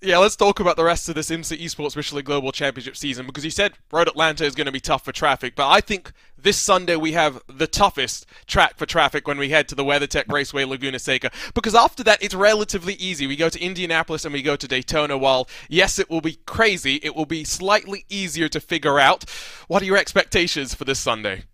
Yeah, 0.00 0.18
let's 0.18 0.36
talk 0.36 0.60
about 0.60 0.76
the 0.76 0.84
rest 0.84 1.08
of 1.08 1.14
this 1.14 1.30
IMSA 1.30 1.58
Esports 1.58 1.96
Michelin 1.96 2.24
Global 2.24 2.52
Championship 2.52 2.96
season 2.96 3.26
because 3.26 3.44
you 3.44 3.50
said 3.50 3.72
Road 3.90 4.08
Atlanta 4.08 4.44
is 4.44 4.54
going 4.54 4.66
to 4.66 4.72
be 4.72 4.80
tough 4.80 5.04
for 5.04 5.12
traffic, 5.12 5.56
but 5.56 5.68
I 5.68 5.80
think 5.80 6.12
this 6.36 6.58
Sunday 6.58 6.96
we 6.96 7.12
have 7.12 7.42
the 7.48 7.66
toughest 7.66 8.26
track 8.46 8.76
for 8.76 8.86
traffic 8.86 9.26
when 9.26 9.38
we 9.38 9.48
head 9.48 9.66
to 9.68 9.74
the 9.74 9.84
WeatherTech 9.84 10.30
Raceway 10.30 10.64
Laguna 10.64 10.98
Seca 10.98 11.30
because 11.54 11.74
after 11.74 12.04
that 12.04 12.22
it's 12.22 12.34
relatively 12.34 12.94
easy. 12.94 13.26
We 13.26 13.36
go 13.36 13.48
to 13.48 13.60
Indianapolis 13.60 14.24
and 14.24 14.34
we 14.34 14.42
go 14.42 14.56
to 14.56 14.68
Daytona. 14.68 15.16
While 15.16 15.48
yes, 15.68 15.98
it 15.98 16.10
will 16.10 16.20
be 16.20 16.38
crazy, 16.46 17.00
it 17.02 17.16
will 17.16 17.26
be 17.26 17.44
slightly 17.44 18.04
easier 18.08 18.48
to 18.48 18.60
figure 18.60 19.00
out. 19.00 19.24
What 19.68 19.82
are 19.82 19.86
your 19.86 19.96
expectations 19.96 20.74
for 20.74 20.84
this 20.84 21.00
Sunday? 21.00 21.44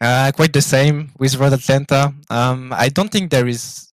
Uh, 0.00 0.32
quite 0.34 0.52
the 0.52 0.62
same 0.62 1.12
with 1.18 1.36
Road 1.36 1.52
Atlanta. 1.52 2.12
Um, 2.28 2.72
I 2.72 2.88
don't 2.88 3.10
think 3.10 3.30
there 3.30 3.46
is 3.46 3.91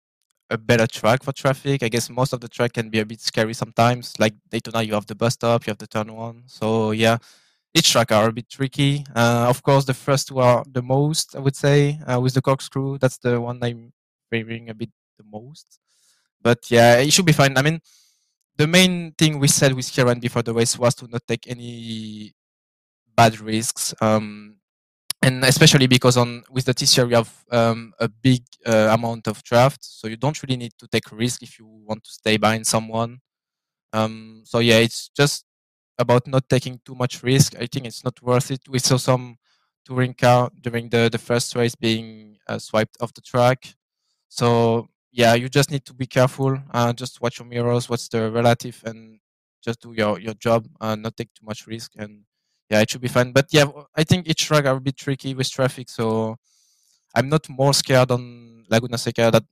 a 0.54 0.58
better 0.58 0.88
track 0.88 1.24
for 1.24 1.34
traffic. 1.34 1.84
I 1.84 1.89
guess 1.89 2.10
most 2.10 2.34
of 2.34 2.39
the 2.39 2.48
track 2.48 2.74
can 2.74 2.89
be 2.89 3.00
a 3.00 3.06
bit 3.06 3.22
scary 3.22 3.54
sometimes. 3.54 4.13
Like 4.20 4.36
Daytona, 4.50 4.84
you 4.84 4.94
have 4.94 5.08
the 5.08 5.16
bus 5.16 5.34
stop, 5.34 5.66
you 5.66 5.72
have 5.72 5.80
the 5.80 5.88
turn 5.88 6.13
one. 6.13 6.44
So 6.46 6.92
yeah, 6.92 7.18
each 7.74 7.92
track 7.92 8.12
are 8.12 8.30
a 8.30 8.34
bit 8.34 8.50
tricky. 8.50 9.06
Uh, 9.16 9.48
of 9.50 9.63
course, 9.63 9.86
the 9.86 9.94
first 9.96 10.30
two 10.30 10.39
are 10.39 10.63
the 10.72 10.82
most, 10.84 11.36
I 11.36 11.39
would 11.39 11.56
say, 11.56 12.00
uh, 12.08 12.20
with 12.22 12.36
the 12.36 12.42
corkscrew. 12.42 13.00
That's 13.00 13.18
the 13.18 13.42
one 13.42 13.60
I'm 13.63 13.94
favoring 14.30 14.70
a 14.70 14.74
bit 14.76 14.92
the 15.18 15.26
most. 15.26 15.80
But 16.42 16.70
yeah, 16.72 16.98
it 17.00 17.12
should 17.13 17.26
be 17.26 17.34
fine. 17.34 17.58
I 17.58 17.62
mean, 17.63 17.82
the 18.58 18.68
main 18.68 19.13
thing 19.18 19.39
we 19.39 19.48
said 19.48 19.74
with 19.74 19.92
Kieran 19.92 20.20
before 20.20 20.44
the 20.44 20.54
race 20.54 20.78
was 20.78 20.96
to 20.96 21.08
not 21.08 21.24
take 21.28 21.48
any 21.48 22.34
bad 23.16 23.39
risks. 23.39 23.94
Um, 24.02 24.53
and 25.24 25.44
especially 25.46 25.88
because 25.88 26.18
on 26.18 26.44
with 26.52 26.66
the 26.66 26.74
TCR 26.74 27.08
you 27.10 27.16
have 27.16 27.34
um, 27.52 27.94
a 28.00 28.08
big 28.10 28.44
uh, 28.66 28.90
amount 28.92 29.28
of 29.28 29.44
draft, 29.44 29.84
so 29.84 30.08
you 30.08 30.18
don't 30.18 30.42
really 30.44 30.58
need 30.58 30.74
to 30.80 30.88
take 30.88 31.12
a 31.12 31.16
risk 31.16 31.44
if 31.44 31.60
you 31.60 31.66
want 31.66 32.04
to 32.06 32.12
stay 32.12 32.38
behind 32.38 32.68
someone. 32.68 33.20
Um, 33.94 34.44
so 34.46 34.60
yeah, 34.60 34.78
it's 34.80 35.10
just 35.16 35.46
about 36.00 36.28
not 36.28 36.50
taking 36.50 36.80
too 36.86 36.96
much 36.96 37.24
risk. 37.24 37.56
I 37.60 37.68
think 37.68 37.86
it's 37.88 38.04
not 38.04 38.22
worth 38.22 38.52
it. 38.52 38.62
We 38.70 38.80
saw 38.80 38.98
some 38.98 39.38
touring 39.86 40.14
car 40.16 40.52
during 40.62 40.90
the 40.90 41.10
the 41.12 41.20
first 41.20 41.56
race 41.56 41.76
being 41.76 42.38
uh, 42.48 42.60
swiped 42.60 42.98
off 43.02 43.14
the 43.14 43.22
track. 43.22 43.76
So 44.30 44.90
yeah, 45.12 45.36
you 45.36 45.50
just 45.50 45.72
need 45.72 45.86
to 45.86 45.94
be 45.94 46.08
careful. 46.08 46.58
Uh, 46.74 46.94
just 46.94 47.22
watch 47.22 47.40
your 47.40 47.48
mirrors, 47.48 47.90
what's 47.90 48.08
the 48.10 48.32
relative, 48.32 48.82
and 48.86 49.20
just 49.64 49.82
do 49.82 49.94
your 49.94 50.20
your 50.20 50.36
job. 50.36 50.68
and 50.82 51.04
not 51.04 51.18
take 51.18 51.34
too 51.34 51.46
much 51.46 51.68
risk 51.68 51.92
and 51.98 52.24
yeah, 52.74 52.82
it 52.82 52.90
should 52.90 53.02
be 53.02 53.08
fine. 53.08 53.32
But 53.32 53.48
yeah, 53.52 53.66
I 53.96 54.04
think 54.04 54.28
each 54.28 54.46
track 54.48 54.66
are 54.66 54.78
a 54.78 54.82
bit 54.82 54.98
tricky 54.98 55.36
with 55.36 55.50
traffic, 55.52 55.90
so 55.90 56.38
I'm 57.14 57.30
not 57.30 57.48
more 57.48 57.74
scared 57.74 58.10
on 58.10 58.66
Laguna 58.68 58.98
Seca 58.98 59.30
that 59.32 59.44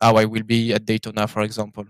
how 0.00 0.14
I 0.14 0.24
will 0.24 0.44
be 0.44 0.72
at 0.72 0.84
Daytona, 0.86 1.26
for 1.26 1.42
example. 1.42 1.86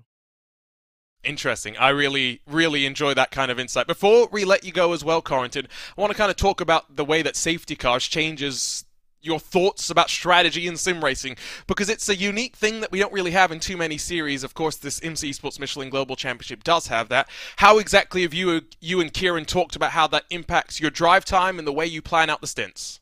Interesting. 1.22 1.76
I 1.76 1.90
really, 1.90 2.40
really 2.46 2.86
enjoy 2.86 3.12
that 3.12 3.30
kind 3.30 3.50
of 3.50 3.60
insight. 3.60 3.86
Before 3.86 4.26
we 4.32 4.46
let 4.46 4.64
you 4.64 4.72
go 4.72 4.94
as 4.94 5.04
well, 5.04 5.20
Corentin, 5.20 5.66
I 5.98 6.00
want 6.00 6.12
to 6.12 6.16
kind 6.16 6.30
of 6.30 6.36
talk 6.36 6.62
about 6.62 6.96
the 6.96 7.04
way 7.04 7.20
that 7.20 7.36
safety 7.36 7.76
cars 7.76 8.08
changes 8.08 8.86
your 9.22 9.38
thoughts 9.38 9.90
about 9.90 10.10
strategy 10.10 10.66
in 10.66 10.76
sim 10.76 11.04
racing 11.04 11.36
because 11.66 11.88
it's 11.88 12.08
a 12.08 12.16
unique 12.16 12.56
thing 12.56 12.80
that 12.80 12.90
we 12.90 12.98
don't 12.98 13.12
really 13.12 13.30
have 13.30 13.52
in 13.52 13.60
too 13.60 13.76
many 13.76 13.98
series. 13.98 14.42
Of 14.42 14.54
course, 14.54 14.76
this 14.76 15.00
IMSA 15.00 15.30
Esports 15.30 15.60
Michelin 15.60 15.90
Global 15.90 16.16
Championship 16.16 16.64
does 16.64 16.86
have 16.88 17.08
that. 17.08 17.28
How 17.56 17.78
exactly 17.78 18.22
have 18.22 18.34
you 18.34 18.62
you 18.80 19.00
and 19.00 19.12
Kieran 19.12 19.44
talked 19.44 19.76
about 19.76 19.92
how 19.92 20.06
that 20.08 20.24
impacts 20.30 20.80
your 20.80 20.90
drive 20.90 21.24
time 21.24 21.58
and 21.58 21.66
the 21.66 21.72
way 21.72 21.86
you 21.86 22.02
plan 22.02 22.30
out 22.30 22.40
the 22.40 22.46
stints? 22.46 23.00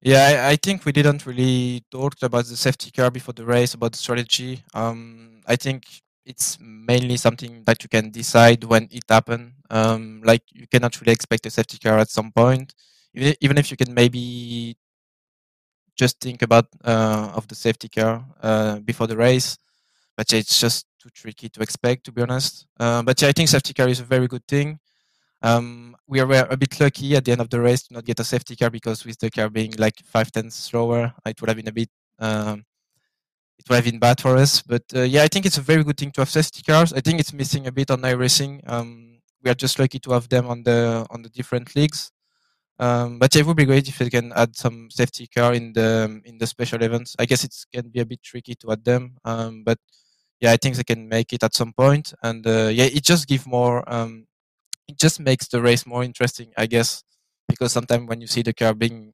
Yeah, 0.00 0.46
I, 0.46 0.50
I 0.50 0.56
think 0.56 0.84
we 0.84 0.92
didn't 0.92 1.26
really 1.26 1.84
talk 1.90 2.14
about 2.22 2.46
the 2.46 2.56
safety 2.56 2.90
car 2.90 3.10
before 3.10 3.34
the 3.34 3.44
race 3.44 3.74
about 3.74 3.92
the 3.92 3.98
strategy. 3.98 4.64
Um, 4.74 5.40
I 5.46 5.54
think 5.54 5.84
it's 6.26 6.58
mainly 6.60 7.16
something 7.16 7.62
that 7.66 7.82
you 7.82 7.88
can 7.88 8.10
decide 8.10 8.64
when 8.64 8.88
it 8.90 9.04
happens. 9.08 9.52
Um, 9.70 10.20
like 10.24 10.42
you 10.52 10.66
cannot 10.66 11.00
really 11.00 11.12
expect 11.12 11.46
a 11.46 11.50
safety 11.50 11.78
car 11.78 11.98
at 11.98 12.10
some 12.10 12.32
point 12.32 12.74
even 13.14 13.58
if 13.58 13.70
you 13.70 13.76
can 13.76 13.92
maybe 13.94 14.76
just 15.96 16.20
think 16.20 16.42
about 16.42 16.66
uh, 16.84 17.32
of 17.34 17.46
the 17.48 17.54
safety 17.54 17.88
car 17.88 18.24
uh, 18.42 18.78
before 18.80 19.06
the 19.06 19.16
race, 19.16 19.58
but 20.16 20.32
it's 20.32 20.58
just 20.58 20.86
too 21.00 21.10
tricky 21.10 21.48
to 21.48 21.60
expect, 21.60 22.04
to 22.04 22.12
be 22.12 22.22
honest. 22.22 22.66
Uh, 22.78 23.02
but 23.02 23.20
yeah, 23.20 23.28
I 23.28 23.32
think 23.32 23.48
safety 23.48 23.74
car 23.74 23.88
is 23.88 24.00
a 24.00 24.04
very 24.04 24.28
good 24.28 24.46
thing. 24.46 24.78
Um, 25.42 25.96
we 26.06 26.22
were 26.22 26.46
a 26.48 26.56
bit 26.56 26.78
lucky 26.80 27.16
at 27.16 27.24
the 27.24 27.32
end 27.32 27.40
of 27.40 27.50
the 27.50 27.60
race 27.60 27.82
to 27.84 27.94
not 27.94 28.04
get 28.04 28.20
a 28.20 28.24
safety 28.24 28.54
car 28.54 28.70
because 28.70 29.04
with 29.04 29.18
the 29.18 29.30
car 29.30 29.50
being 29.50 29.72
like 29.76 29.96
five 30.04 30.30
tenths 30.30 30.56
slower, 30.56 31.12
it 31.26 31.40
would 31.40 31.48
have 31.48 31.56
been 31.56 31.68
a 31.68 31.72
bit. 31.72 31.90
Um, 32.18 32.64
it 33.58 33.68
would 33.68 33.76
have 33.76 33.84
been 33.84 33.98
bad 33.98 34.20
for 34.20 34.36
us, 34.36 34.62
but 34.62 34.82
uh, 34.94 35.02
yeah, 35.02 35.22
I 35.22 35.28
think 35.28 35.46
it's 35.46 35.58
a 35.58 35.62
very 35.62 35.84
good 35.84 35.96
thing 35.96 36.10
to 36.12 36.20
have 36.20 36.30
safety 36.30 36.62
cars. 36.62 36.92
I 36.92 37.00
think 37.00 37.20
it's 37.20 37.32
missing 37.32 37.66
a 37.66 37.72
bit 37.72 37.90
on 37.90 38.00
iRacing. 38.02 38.60
Um, 38.68 39.20
we 39.42 39.50
are 39.50 39.54
just 39.54 39.78
lucky 39.78 39.98
to 40.00 40.12
have 40.12 40.28
them 40.28 40.46
on 40.46 40.62
the 40.62 41.06
on 41.10 41.22
the 41.22 41.28
different 41.28 41.74
leagues. 41.76 42.10
Um, 42.82 43.18
but 43.20 43.36
it 43.36 43.46
would 43.46 43.56
be 43.56 43.64
great 43.66 43.88
if 43.88 44.00
it 44.00 44.10
can 44.10 44.32
add 44.34 44.56
some 44.56 44.90
safety 44.90 45.26
car 45.36 45.54
in 45.54 45.72
the 45.72 46.20
in 46.24 46.38
the 46.38 46.46
special 46.46 46.82
events. 46.82 47.14
I 47.18 47.26
guess 47.26 47.44
it 47.44 47.54
can 47.74 47.90
be 47.90 48.00
a 48.00 48.06
bit 48.06 48.22
tricky 48.30 48.54
to 48.56 48.72
add 48.72 48.84
them, 48.84 49.04
um, 49.24 49.62
but 49.64 49.78
yeah, 50.40 50.52
I 50.52 50.58
think 50.58 50.76
they 50.76 50.84
can 50.84 51.08
make 51.08 51.32
it 51.32 51.44
at 51.44 51.54
some 51.54 51.72
point. 51.72 52.14
And 52.22 52.46
uh, 52.46 52.70
yeah, 52.78 52.86
it 52.98 53.04
just 53.04 53.28
gives 53.28 53.46
more 53.46 53.76
um, 53.92 54.26
it 54.88 54.98
just 54.98 55.20
makes 55.20 55.48
the 55.48 55.62
race 55.62 55.86
more 55.86 56.04
interesting, 56.04 56.52
I 56.56 56.66
guess, 56.66 57.04
because 57.48 57.72
sometimes 57.72 58.08
when 58.08 58.20
you 58.20 58.26
see 58.28 58.42
the 58.42 58.54
car 58.54 58.74
being 58.74 59.12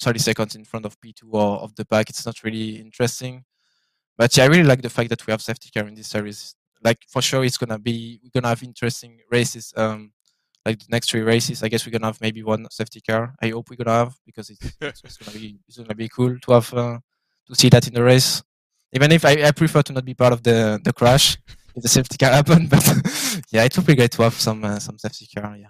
30 0.00 0.18
seconds 0.20 0.56
in 0.56 0.64
front 0.64 0.86
of 0.86 1.00
P2 1.00 1.28
or 1.32 1.58
of 1.60 1.74
the 1.76 1.84
pack, 1.86 2.10
it's 2.10 2.26
not 2.26 2.42
really 2.44 2.76
interesting. 2.80 3.44
But 4.18 4.36
yeah, 4.36 4.44
I 4.44 4.48
really 4.48 4.64
like 4.64 4.82
the 4.82 4.90
fact 4.90 5.10
that 5.10 5.26
we 5.26 5.30
have 5.32 5.42
safety 5.42 5.70
car 5.72 5.88
in 5.88 5.94
this 5.94 6.08
series. 6.08 6.54
Like 6.82 6.98
for 7.08 7.22
sure, 7.22 7.44
it's 7.44 7.58
gonna 7.58 7.78
be 7.78 8.20
we're 8.22 8.30
gonna 8.40 8.48
have 8.48 8.62
interesting 8.62 9.18
races. 9.30 9.72
Um, 9.76 10.12
like 10.64 10.78
the 10.78 10.86
next 10.90 11.10
three 11.10 11.22
races, 11.22 11.62
I 11.62 11.68
guess 11.68 11.86
we're 11.86 11.92
gonna 11.92 12.06
have 12.06 12.20
maybe 12.20 12.42
one 12.42 12.66
safety 12.70 13.00
car. 13.00 13.34
I 13.42 13.50
hope 13.50 13.70
we're 13.70 13.76
gonna 13.76 13.96
have 13.96 14.14
because 14.26 14.50
it's, 14.50 14.76
it's, 14.80 15.02
it's 15.04 15.16
gonna 15.16 15.38
be 15.38 15.58
it's 15.66 15.78
gonna 15.78 15.94
be 15.94 16.08
cool 16.08 16.38
to 16.38 16.52
have 16.52 16.72
uh, 16.74 16.98
to 17.46 17.54
see 17.54 17.68
that 17.70 17.86
in 17.86 17.94
the 17.94 18.02
race. 18.02 18.42
Even 18.92 19.12
if 19.12 19.24
I, 19.24 19.42
I 19.44 19.50
prefer 19.52 19.82
to 19.82 19.92
not 19.92 20.04
be 20.04 20.14
part 20.14 20.32
of 20.32 20.42
the 20.42 20.80
the 20.82 20.92
crash 20.92 21.38
if 21.74 21.82
the 21.82 21.88
safety 21.88 22.16
car 22.18 22.32
happened, 22.40 22.68
but 22.68 22.84
yeah, 23.50 23.64
it 23.64 23.76
would 23.76 23.86
be 23.86 23.94
great 23.94 24.12
to 24.12 24.22
have 24.22 24.34
some 24.34 24.64
uh, 24.64 24.78
some 24.78 24.98
safety 24.98 25.28
car. 25.34 25.56
Yeah. 25.56 25.68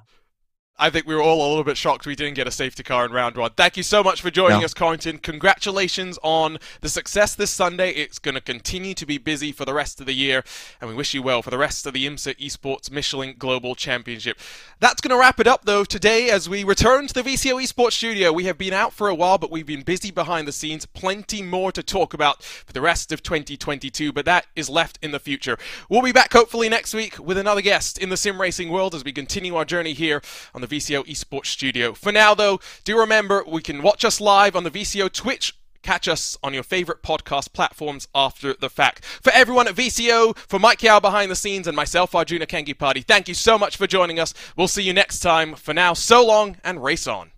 I 0.80 0.88
think 0.88 1.06
we 1.06 1.14
were 1.14 1.20
all 1.20 1.46
a 1.46 1.50
little 1.50 1.62
bit 1.62 1.76
shocked 1.76 2.06
we 2.06 2.16
didn't 2.16 2.36
get 2.36 2.48
a 2.48 2.50
safety 2.50 2.82
car 2.82 3.04
in 3.04 3.12
round 3.12 3.36
one. 3.36 3.50
Thank 3.54 3.76
you 3.76 3.82
so 3.82 4.02
much 4.02 4.22
for 4.22 4.30
joining 4.30 4.64
us, 4.64 4.72
Corentin. 4.72 5.18
Congratulations 5.18 6.18
on 6.22 6.56
the 6.80 6.88
success 6.88 7.34
this 7.34 7.50
Sunday. 7.50 7.90
It's 7.90 8.18
going 8.18 8.34
to 8.34 8.40
continue 8.40 8.94
to 8.94 9.04
be 9.04 9.18
busy 9.18 9.52
for 9.52 9.66
the 9.66 9.74
rest 9.74 10.00
of 10.00 10.06
the 10.06 10.14
year, 10.14 10.42
and 10.80 10.88
we 10.88 10.96
wish 10.96 11.12
you 11.12 11.22
well 11.22 11.42
for 11.42 11.50
the 11.50 11.58
rest 11.58 11.84
of 11.84 11.92
the 11.92 12.06
IMSA 12.06 12.38
Esports 12.38 12.90
Michelin 12.90 13.34
Global 13.38 13.74
Championship. 13.74 14.38
That's 14.78 15.02
going 15.02 15.10
to 15.10 15.20
wrap 15.20 15.38
it 15.38 15.46
up, 15.46 15.66
though, 15.66 15.84
today 15.84 16.30
as 16.30 16.48
we 16.48 16.64
return 16.64 17.06
to 17.08 17.12
the 17.12 17.22
VCO 17.22 17.62
Esports 17.62 17.92
studio. 17.92 18.32
We 18.32 18.44
have 18.44 18.56
been 18.56 18.72
out 18.72 18.94
for 18.94 19.10
a 19.10 19.14
while, 19.14 19.36
but 19.36 19.50
we've 19.50 19.66
been 19.66 19.82
busy 19.82 20.10
behind 20.10 20.48
the 20.48 20.52
scenes. 20.52 20.86
Plenty 20.86 21.42
more 21.42 21.72
to 21.72 21.82
talk 21.82 22.14
about 22.14 22.42
for 22.42 22.72
the 22.72 22.80
rest 22.80 23.12
of 23.12 23.22
2022, 23.22 24.14
but 24.14 24.24
that 24.24 24.46
is 24.56 24.70
left 24.70 24.98
in 25.02 25.10
the 25.10 25.20
future. 25.20 25.58
We'll 25.90 26.00
be 26.00 26.12
back 26.12 26.32
hopefully 26.32 26.70
next 26.70 26.94
week 26.94 27.18
with 27.18 27.36
another 27.36 27.60
guest 27.60 27.98
in 27.98 28.08
the 28.08 28.16
sim 28.16 28.40
racing 28.40 28.70
world 28.70 28.94
as 28.94 29.04
we 29.04 29.12
continue 29.12 29.56
our 29.56 29.66
journey 29.66 29.92
here 29.92 30.22
on 30.54 30.62
the 30.62 30.69
VCO 30.70 31.04
Esports 31.06 31.46
Studio. 31.46 31.92
For 31.92 32.12
now, 32.12 32.34
though, 32.34 32.60
do 32.84 32.98
remember 32.98 33.44
we 33.46 33.60
can 33.60 33.82
watch 33.82 34.04
us 34.04 34.20
live 34.20 34.56
on 34.56 34.64
the 34.64 34.70
VCO 34.70 35.12
Twitch. 35.12 35.54
Catch 35.82 36.08
us 36.08 36.38
on 36.42 36.54
your 36.54 36.62
favorite 36.62 37.02
podcast 37.02 37.52
platforms 37.52 38.06
after 38.14 38.54
the 38.54 38.68
fact. 38.68 39.04
For 39.04 39.32
everyone 39.32 39.66
at 39.66 39.74
VCO, 39.74 40.36
for 40.36 40.58
Mike 40.58 40.82
Yao 40.82 41.00
behind 41.00 41.30
the 41.30 41.36
scenes, 41.36 41.66
and 41.66 41.74
myself, 41.74 42.14
Arjuna 42.14 42.46
Party, 42.46 43.00
thank 43.00 43.28
you 43.28 43.34
so 43.34 43.58
much 43.58 43.76
for 43.76 43.86
joining 43.86 44.20
us. 44.20 44.34
We'll 44.56 44.68
see 44.68 44.82
you 44.82 44.92
next 44.92 45.20
time. 45.20 45.54
For 45.54 45.74
now, 45.74 45.94
so 45.94 46.24
long 46.24 46.58
and 46.62 46.82
race 46.82 47.06
on. 47.06 47.32